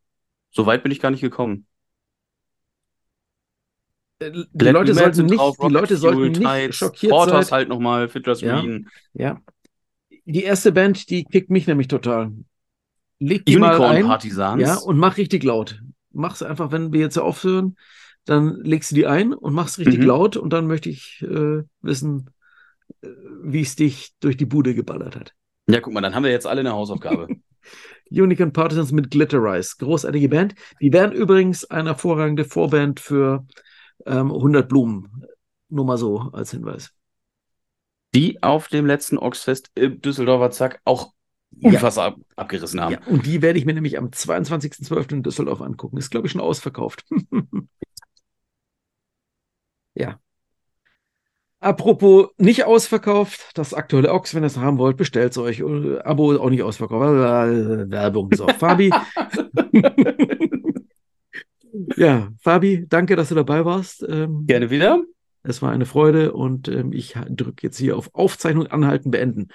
[0.51, 1.67] so weit bin ich gar nicht gekommen.
[4.19, 7.59] Äh, die Leute sollten nicht, drauf, die Leute sollten nicht Tides, schockiert Porters sein.
[7.59, 8.61] halt nochmal, Fiddler's Ja.
[8.61, 8.89] Green.
[9.13, 9.41] Ja.
[10.25, 12.33] Die erste Band, die kickt mich nämlich total.
[13.21, 14.07] Leg die mal Unicorn ein.
[14.07, 14.63] Partisans.
[14.63, 15.81] Ja, und mach richtig laut.
[16.13, 17.77] Mach's einfach, wenn wir jetzt aufhören,
[18.29, 20.05] dann legst du die ein und mach's richtig Mhm.
[20.07, 22.31] laut und dann möchte ich äh, wissen,
[23.03, 23.09] äh,
[23.43, 25.35] wie es dich durch die Bude geballert hat.
[25.69, 27.29] ja, guck mal, dann haben wir jetzt alle eine Hausaufgabe.
[28.11, 29.75] Unicorn Partisans mit Glitterize.
[29.79, 30.55] Großartige Band.
[30.81, 33.47] Die wären übrigens eine hervorragende Vorband für
[34.07, 35.25] ähm, 100 Blumen.
[35.69, 36.91] Nur mal so als Hinweis.
[38.15, 41.13] die auf dem letzten Oxfest im Düsseldorfer Zack auch
[41.59, 41.71] Ja.
[41.73, 42.93] unfassbar ab, abgerissen haben.
[42.93, 45.13] Ja, und die werde ich mir nämlich am 22.12.
[45.13, 45.99] in Düsseldorf angucken.
[45.99, 47.05] Ist, glaube ich, schon ausverkauft.
[49.99, 50.19] ja.
[51.61, 55.61] Apropos nicht ausverkauft, das aktuelle Ox, wenn ihr es haben wollt, bestellt es euch.
[55.61, 57.03] Abo auch nicht ausverkauft.
[57.91, 58.31] Werbung.
[58.33, 58.93] So, Fabi.
[61.97, 64.07] ja, Fabi, danke, dass du dabei warst.
[64.09, 65.03] Ähm, Gerne wieder.
[65.43, 69.49] Es war eine Freude und ähm, ich drücke jetzt hier auf Aufzeichnung anhalten, beenden.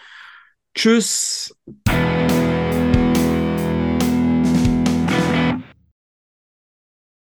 [0.76, 1.56] Tschüss.